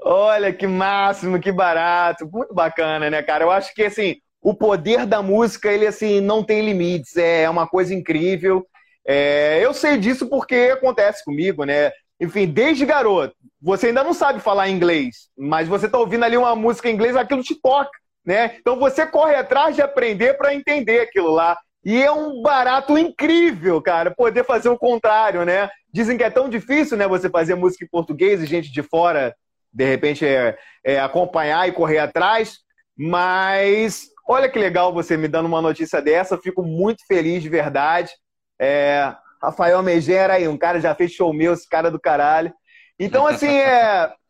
[0.00, 3.44] Olha que máximo, que barato, muito bacana, né, cara?
[3.44, 7.66] Eu acho que assim, o poder da música, ele assim não tem limites, é uma
[7.66, 8.66] coisa incrível.
[9.06, 11.90] É, eu sei disso porque acontece comigo, né?
[12.20, 16.54] Enfim, desde garoto, você ainda não sabe falar inglês, mas você está ouvindo ali uma
[16.54, 17.90] música em inglês, aquilo te toca,
[18.24, 18.56] né?
[18.58, 21.58] Então você corre atrás de aprender para entender aquilo lá.
[21.84, 25.68] E é um barato incrível, cara, poder fazer o contrário, né?
[25.92, 29.34] Dizem que é tão difícil, né, você fazer música em português e gente de fora,
[29.72, 32.58] de repente, é, é acompanhar e correr atrás.
[32.96, 38.10] Mas olha que legal você me dando uma notícia dessa, fico muito feliz de verdade.
[38.58, 42.52] É, Rafael Megera aí, um cara já fez show meu, esse cara do caralho.
[42.98, 44.10] Então, assim, é.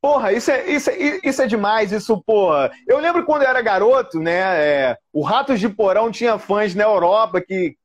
[0.00, 2.70] Porra, isso é, isso, é, isso é demais, isso, porra.
[2.86, 4.38] Eu lembro quando eu era garoto, né?
[4.38, 7.76] É, o Ratos de Porão tinha fãs na Europa que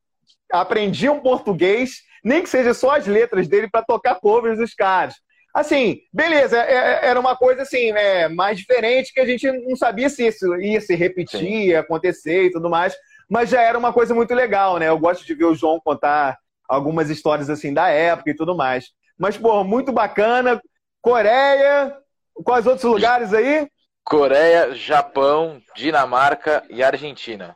[0.52, 5.14] aprendiam português, nem que seja só as letras dele, para tocar covers dos caras.
[5.52, 9.76] Assim, beleza, é, é, era uma coisa assim, é, mais diferente, que a gente não
[9.76, 12.94] sabia se isso ia se repetir, ia acontecer e tudo mais
[13.28, 14.88] mas já era uma coisa muito legal, né?
[14.88, 16.38] Eu gosto de ver o João contar
[16.68, 18.90] algumas histórias assim da época e tudo mais.
[19.18, 20.60] Mas, pô, muito bacana.
[21.00, 21.96] Coreia,
[22.42, 23.68] quais outros lugares aí?
[24.04, 27.54] Coreia, Japão, Dinamarca e Argentina.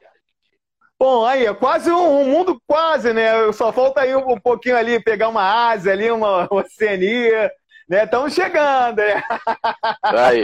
[0.99, 3.53] Bom, aí, é quase um, um, mundo quase, né?
[3.53, 7.53] Só falta aí um, um pouquinho ali, pegar uma Ásia ali, uma Oceania,
[7.89, 8.03] né?
[8.03, 9.23] Estamos chegando, né?
[10.03, 10.43] Aí,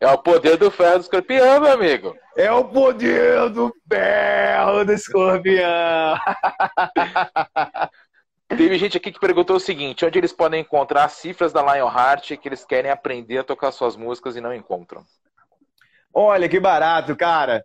[0.00, 2.16] é o poder do ferro do escorpião, meu amigo.
[2.36, 6.16] É o poder do ferro do escorpião.
[8.56, 12.36] Teve gente aqui que perguntou o seguinte: onde eles podem encontrar as cifras da Lionheart
[12.36, 15.04] que eles querem aprender a tocar suas músicas e não encontram?
[16.12, 17.64] Olha que barato, cara.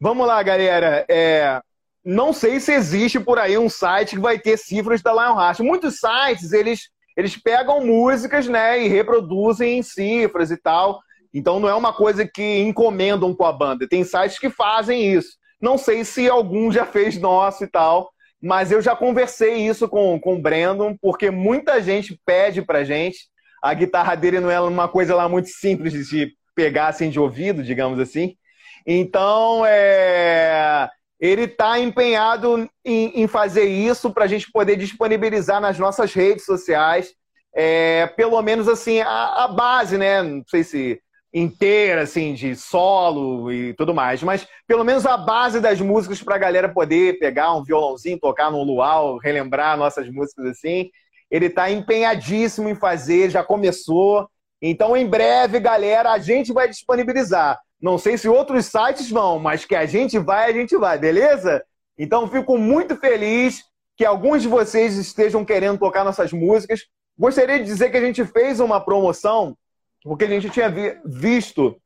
[0.00, 1.04] Vamos lá, galera.
[1.08, 1.60] É,
[2.04, 5.58] não sei se existe por aí um site que vai ter cifras da Lionheart.
[5.60, 11.00] Muitos sites, eles, eles pegam músicas, né, e reproduzem em cifras e tal.
[11.34, 13.88] Então não é uma coisa que encomendam com a banda.
[13.88, 15.36] Tem sites que fazem isso.
[15.60, 18.10] Não sei se algum já fez nosso e tal,
[18.40, 23.28] mas eu já conversei isso com, com o Brandon, porque muita gente pede pra gente.
[23.62, 27.62] A guitarra dele não é uma coisa lá muito simples de pegar assim de ouvido,
[27.62, 28.36] digamos assim.
[28.86, 30.88] Então, é,
[31.20, 36.44] ele está empenhado em, em, fazer isso para a gente poder disponibilizar nas nossas redes
[36.44, 37.12] sociais,
[37.54, 40.22] é, pelo menos assim, a, a, base, né?
[40.22, 41.00] Não sei se
[41.32, 46.36] inteira, assim, de solo e tudo mais, mas pelo menos a base das músicas para
[46.36, 50.90] a galera poder pegar um violãozinho, tocar no luau, relembrar nossas músicas assim.
[51.30, 54.28] Ele está empenhadíssimo em fazer, já começou.
[54.62, 57.60] Então, em breve, galera, a gente vai disponibilizar.
[57.80, 61.62] Não sei se outros sites vão, mas que a gente vai, a gente vai, beleza?
[61.96, 63.64] Então fico muito feliz
[63.96, 66.82] que alguns de vocês estejam querendo tocar nossas músicas.
[67.16, 69.56] Gostaria de dizer que a gente fez uma promoção,
[70.02, 70.72] porque a gente tinha
[71.04, 71.76] visto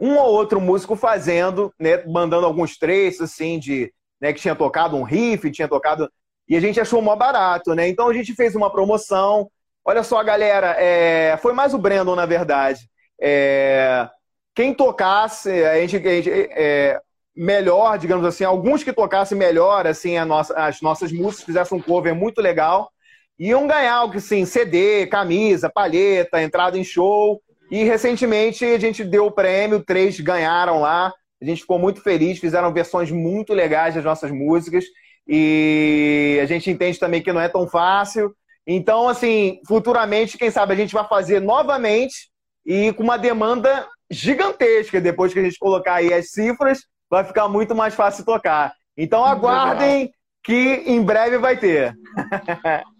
[0.00, 4.96] um ou outro músico fazendo, né, mandando alguns trechos assim de, né, que tinha tocado
[4.96, 6.10] um riff, tinha tocado
[6.48, 7.88] e a gente achou mó barato, né?
[7.88, 9.50] Então a gente fez uma promoção.
[9.84, 11.36] Olha só, galera, é...
[11.38, 12.88] foi mais o Brandon, na verdade.
[13.20, 14.08] É
[14.56, 16.98] quem tocasse, a gente, a gente é,
[17.36, 22.14] melhor, digamos assim, alguns que tocassem melhor assim, nossa, as nossas músicas, fizessem um cover
[22.14, 22.90] muito legal,
[23.38, 27.40] iam ganhar algo assim, CD, camisa, palheta, entrada em show.
[27.70, 31.12] E recentemente a gente deu o prêmio, três ganharam lá.
[31.40, 34.84] A gente ficou muito feliz, fizeram versões muito legais das nossas músicas.
[35.28, 38.34] E a gente entende também que não é tão fácil.
[38.66, 42.30] Então, assim, futuramente, quem sabe a gente vai fazer novamente
[42.64, 45.00] e com uma demanda gigantesca.
[45.00, 46.80] Depois que a gente colocar aí as cifras,
[47.10, 48.72] vai ficar muito mais fácil tocar.
[48.96, 50.10] Então aguardem.
[50.46, 51.98] Que em breve vai ter.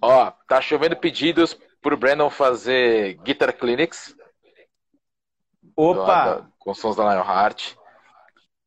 [0.02, 4.16] Ó, tá chovendo pedidos pro Brandon fazer Guitar Clinics.
[5.76, 6.50] Opa!
[6.58, 7.76] Com sons da Lionheart.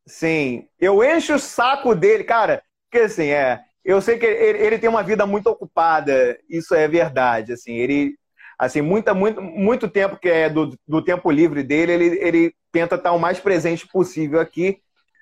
[0.08, 4.80] Sim, eu encho o saco dele, cara, porque assim, é, eu sei que ele, ele,
[4.80, 8.16] tem uma vida muito ocupada, isso é verdade, assim, ele
[8.58, 12.96] assim, muita, muito, muito tempo que é do, do tempo livre dele, ele, ele tenta
[12.96, 14.82] estar o mais presente possível aqui.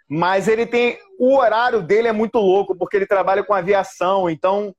[0.10, 0.98] Mas ele tem.
[1.20, 4.74] O horário dele é muito louco, porque ele trabalha com aviação, então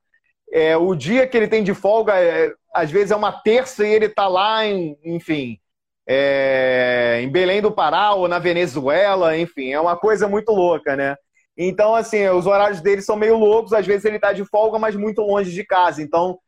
[0.52, 3.92] é, o dia que ele tem de folga, é, às vezes é uma terça e
[3.92, 5.58] ele está lá, em, enfim,
[6.06, 11.16] é, em Belém do Pará ou na Venezuela, enfim, é uma coisa muito louca, né?
[11.56, 14.94] Então, assim, os horários dele são meio loucos, às vezes ele está de folga, mas
[14.94, 16.00] muito longe de casa.
[16.00, 16.38] Então,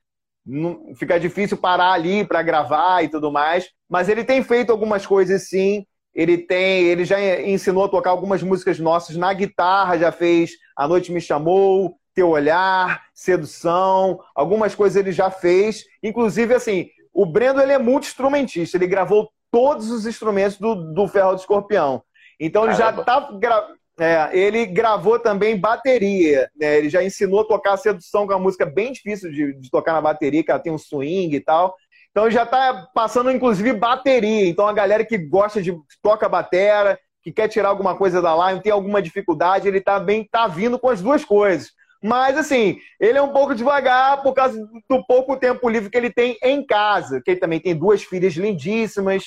[0.97, 3.69] fica difícil parar ali para gravar e tudo mais.
[3.89, 5.85] Mas ele tem feito algumas coisas sim.
[6.15, 10.89] Ele tem, ele já ensinou a tocar algumas músicas nossas na guitarra, já fez A
[10.89, 15.85] Noite Me Chamou, Teu Olhar, Sedução, algumas coisas ele já fez.
[16.03, 21.35] Inclusive, assim, o Brendo ele é multi-instrumentista, ele gravou todos os instrumentos do, do Ferro
[21.35, 22.03] do Escorpião.
[22.39, 22.99] Então ele Caramba.
[22.99, 23.69] já tá
[24.01, 26.51] é, ele gravou também bateria.
[26.59, 26.79] Né?
[26.79, 29.71] Ele já ensinou a tocar a sedução, que é uma música bem difícil de, de
[29.71, 31.77] tocar na bateria, que ela tem um swing e tal.
[32.11, 34.49] Então já está passando, inclusive, bateria.
[34.49, 38.63] Então a galera que gosta de toca batera, que quer tirar alguma coisa da live,
[38.63, 41.71] tem alguma dificuldade, ele tá bem, tá vindo com as duas coisas.
[42.03, 44.59] Mas assim, ele é um pouco devagar por causa
[44.89, 48.35] do pouco tempo livre que ele tem em casa, que ele também tem duas filhas
[48.35, 49.25] lindíssimas.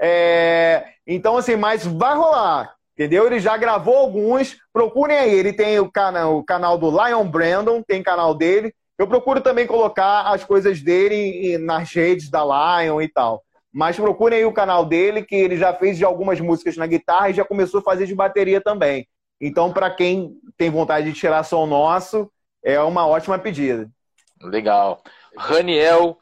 [0.00, 0.86] É...
[1.06, 2.74] Então, assim, mas vai rolar.
[2.94, 3.26] Entendeu?
[3.26, 4.56] Ele já gravou alguns.
[4.72, 5.34] Procurem aí.
[5.34, 8.72] Ele tem o canal, o canal do Lion Brandon, tem canal dele.
[8.98, 13.42] Eu procuro também colocar as coisas dele nas redes da Lion e tal.
[13.72, 17.30] Mas procurem aí o canal dele, que ele já fez de algumas músicas na guitarra
[17.30, 19.08] e já começou a fazer de bateria também.
[19.40, 22.30] Então, para quem tem vontade de tirar som nosso,
[22.62, 23.90] é uma ótima pedida.
[24.40, 25.02] Legal.
[25.36, 26.16] Raniel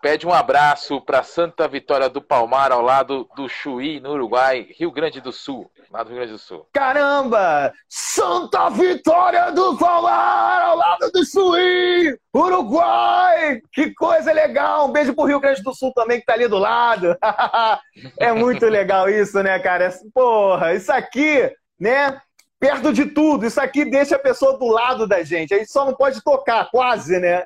[0.00, 4.92] pede um abraço para Santa Vitória do Palmar, ao lado do Chuí, no Uruguai, Rio
[4.92, 5.68] Grande do Sul.
[5.94, 6.66] Lá do Rio Grande do Sul.
[6.72, 7.72] Caramba!
[7.88, 13.60] Santa Vitória do Palmar, ao lado do Chuí, Uruguai!
[13.72, 14.88] Que coisa legal!
[14.88, 17.16] Um beijo pro Rio Grande do Sul também, que tá ali do lado.
[18.18, 19.88] é muito legal isso, né, cara?
[20.12, 22.20] Porra, isso aqui, né?
[22.58, 23.46] perto de tudo.
[23.46, 25.54] Isso aqui deixa a pessoa do lado da gente.
[25.54, 27.44] A gente só não pode tocar, quase, né?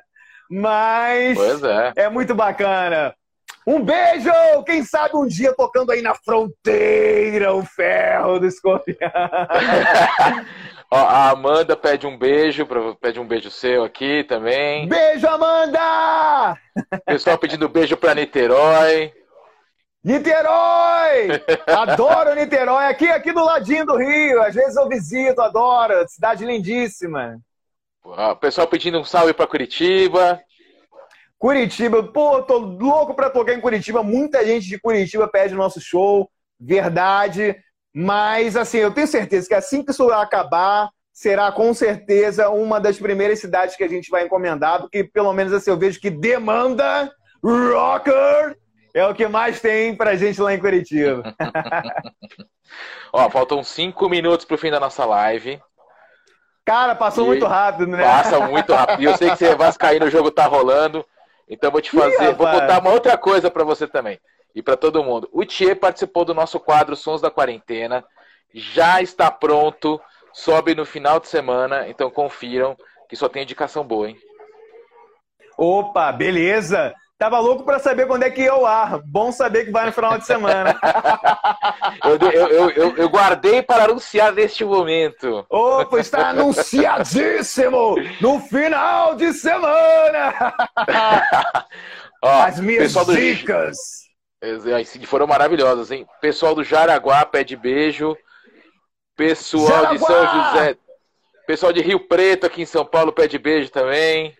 [0.49, 1.93] Mas é.
[2.05, 3.13] é muito bacana.
[3.65, 4.31] Um beijo!
[4.65, 8.97] Quem sabe um dia tocando aí na fronteira o ferro do escorpião.
[10.91, 12.67] Ó, a Amanda pede um beijo,
[12.99, 14.87] pede um beijo seu aqui também.
[14.87, 16.57] Beijo, Amanda!
[17.05, 19.13] Pessoal pedindo beijo pra Niterói.
[20.03, 21.27] Niterói!
[21.67, 24.41] Adoro Niterói, aqui, aqui do ladinho do Rio.
[24.41, 25.93] Às vezes eu visito, adoro.
[26.07, 27.39] Cidade lindíssima.
[28.03, 30.41] O pessoal pedindo um salve para Curitiba.
[31.39, 34.03] Curitiba, pô, tô louco para tocar em Curitiba.
[34.03, 36.29] Muita gente de Curitiba pede o nosso show,
[36.59, 37.55] verdade.
[37.95, 42.99] Mas, assim, eu tenho certeza que assim que isso acabar, será com certeza uma das
[42.99, 47.09] primeiras cidades que a gente vai encomendar, porque pelo menos assim eu vejo que demanda
[47.41, 48.57] rocker
[48.93, 51.35] é o que mais tem pra gente lá em Curitiba.
[53.13, 55.59] Ó, faltam cinco minutos pro fim da nossa live.
[56.65, 58.03] Cara, passou e muito rápido, né?
[58.03, 59.01] Passa muito rápido.
[59.01, 61.05] E eu sei que você é vascaíno, o jogo tá rolando.
[61.49, 64.19] Então vou te fazer, Ih, vou botar uma outra coisa para você também
[64.53, 65.27] e para todo mundo.
[65.31, 68.05] O Thier participou do nosso quadro Sons da Quarentena,
[68.53, 69.99] já está pronto,
[70.31, 72.77] sobe no final de semana, então confiram
[73.07, 74.17] que só tem indicação boa, hein?
[75.57, 76.93] Opa, beleza!
[77.19, 79.01] Tava louco para saber quando é que ia ao ar.
[79.03, 80.79] Bom saber que vai no final de semana.
[82.05, 85.45] eu, eu, eu, eu, guardei para anunciar neste momento.
[85.49, 90.33] Opa, está anunciadíssimo no final de semana.
[92.23, 93.77] Ó, As minhas dicas.
[94.41, 95.05] Do...
[95.05, 96.07] Foram maravilhosas, hein?
[96.21, 98.15] Pessoal do Jaraguá pede beijo.
[99.17, 99.91] Pessoal Jaraguá!
[99.91, 100.77] de São José.
[101.45, 104.38] Pessoal de Rio Preto aqui em São Paulo pede beijo também.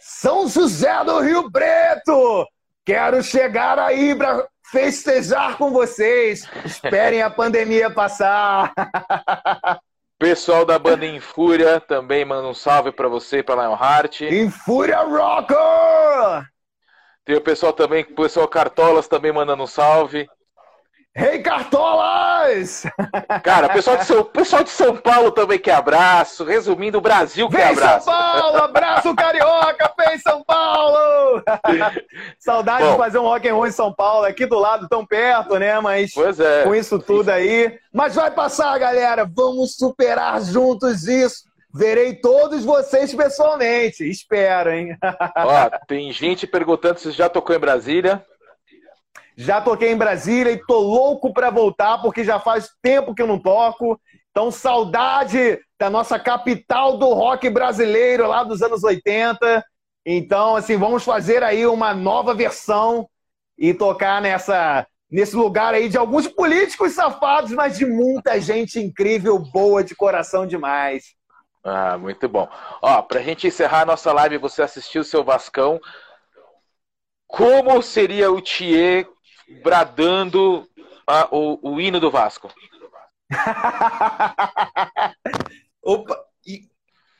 [0.00, 2.46] São José do Rio Preto!
[2.84, 6.48] Quero chegar aí para festejar com vocês.
[6.64, 8.72] Esperem a pandemia passar.
[10.18, 14.20] Pessoal da banda Infúria também manda um salve para você, para Lionheart.
[14.22, 16.46] Infúria Rocker!
[17.24, 20.28] Tem o pessoal também, o pessoal Cartolas também mandando um salve.
[21.12, 22.84] Rei hey, Cartolas!
[23.42, 26.44] Cara, o pessoal de, São, pessoal de São Paulo também quer abraço.
[26.44, 28.04] Resumindo, o Brasil quer Vem abraço.
[28.04, 28.56] São Paulo!
[28.58, 29.92] Abraço carioca!
[29.98, 31.42] Vem São Paulo!
[32.38, 35.04] Saudade Bom, de fazer um rock and roll em São Paulo, aqui do lado, tão
[35.04, 35.80] perto, né?
[35.80, 36.62] Mas é.
[36.62, 37.76] com isso tudo aí.
[37.92, 39.28] Mas vai passar, galera.
[39.28, 41.50] Vamos superar juntos isso.
[41.74, 44.08] Verei todos vocês pessoalmente.
[44.08, 44.96] Espero, hein?
[45.36, 48.24] Ó, tem gente perguntando se já tocou em Brasília.
[49.40, 53.26] Já toquei em Brasília e tô louco para voltar porque já faz tempo que eu
[53.26, 53.98] não toco.
[54.30, 59.64] Então, saudade da nossa capital do rock brasileiro lá dos anos 80.
[60.04, 63.08] Então, assim, vamos fazer aí uma nova versão
[63.56, 69.38] e tocar nessa nesse lugar aí de alguns políticos safados, mas de muita gente incrível,
[69.38, 71.16] boa de coração demais.
[71.64, 72.48] Ah, muito bom.
[72.80, 75.80] Ó, pra gente encerrar a nossa live, você assistiu o seu Vascão.
[77.26, 79.08] Como seria o Thier
[79.62, 80.68] bradando
[81.06, 82.52] a, o, o hino do Vasco.
[85.82, 86.18] Opa!
[86.46, 86.68] E...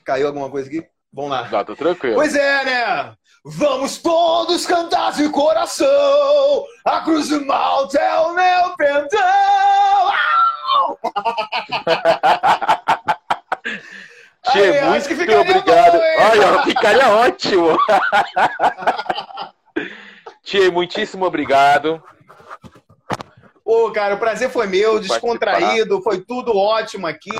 [0.04, 0.86] Caiu alguma coisa aqui?
[1.12, 1.48] Vamos lá.
[1.48, 2.14] Não, tô tranquilo.
[2.14, 3.14] Pois é, né?
[3.44, 6.66] Vamos todos cantar de coração.
[6.84, 10.12] A cruz do mal é o meu pendão.
[14.44, 15.92] Tchê, muito obrigado.
[15.92, 16.00] Bom,
[16.30, 17.78] Olha, ficaria ótimo.
[20.44, 22.04] Tchê, muitíssimo obrigado.
[23.70, 27.30] Pô, cara, o prazer foi meu, descontraído, foi tudo ótimo aqui.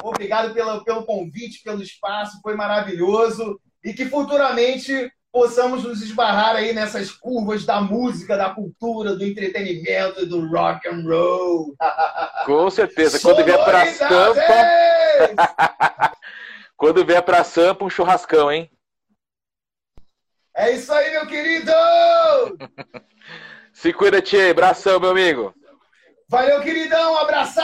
[0.00, 3.60] Obrigado pelo, pelo convite, pelo espaço, foi maravilhoso.
[3.84, 10.24] E que futuramente possamos nos esbarrar aí nessas curvas da música, da cultura, do entretenimento,
[10.24, 11.74] do rock and roll.
[12.46, 13.18] Com certeza.
[13.18, 14.40] Quando vier para Sampa.
[16.78, 18.70] Quando vier para Sampa, um churrascão, hein?
[20.54, 21.72] É isso aí, meu querido!
[23.74, 24.50] Se cuida, Tchê.
[24.50, 25.52] Abração, meu amigo.
[26.32, 27.12] Valeu, queridão.
[27.12, 27.60] Um abraço.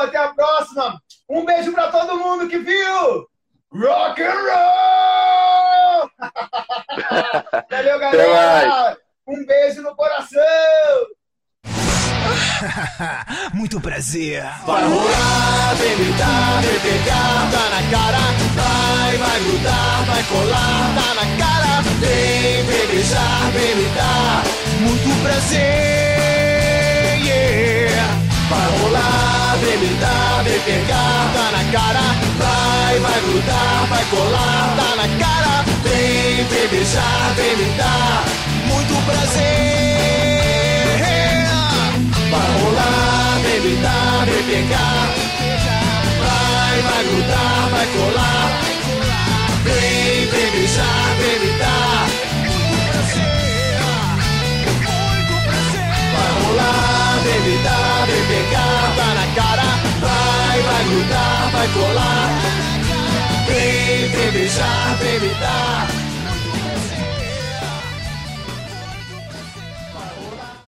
[0.00, 1.02] Até a próxima.
[1.28, 3.26] Um beijo para todo mundo que viu.
[3.72, 6.08] Rock and roll!
[7.68, 8.96] Valeu, galera.
[9.26, 10.40] Um beijo no coração.
[13.52, 14.44] Muito prazer.
[14.64, 18.18] Vai rolar, vem gritar, vem pegar, tá na cara.
[18.54, 21.82] Vai, vai grudar, vai colar, tá na cara.
[21.98, 24.44] Vem, vem beijar, vem me dar.
[24.82, 26.03] Muito prazer.
[28.50, 29.56] Vai rolar,
[30.00, 32.04] dar, vem pegar, tá na cara.
[32.38, 35.64] Vai, vai grudar, vai colar, tá na cara.
[35.82, 38.24] Vem, vem beijar, vem me dar
[38.66, 39.44] muito prazer.
[42.30, 43.40] Vai rolar,
[43.82, 45.08] dar, vem pegar.
[46.20, 48.46] Vai, vai grudar, vai colar.
[49.64, 52.06] Vem, vem beijar, vem me dar.
[55.08, 55.82] Muito prazer.
[56.12, 57.93] Vai rolar, delimitar
[60.84, 62.30] vai grudar, vai colar.
[63.46, 66.03] Vem, vem beijar, vem me dar.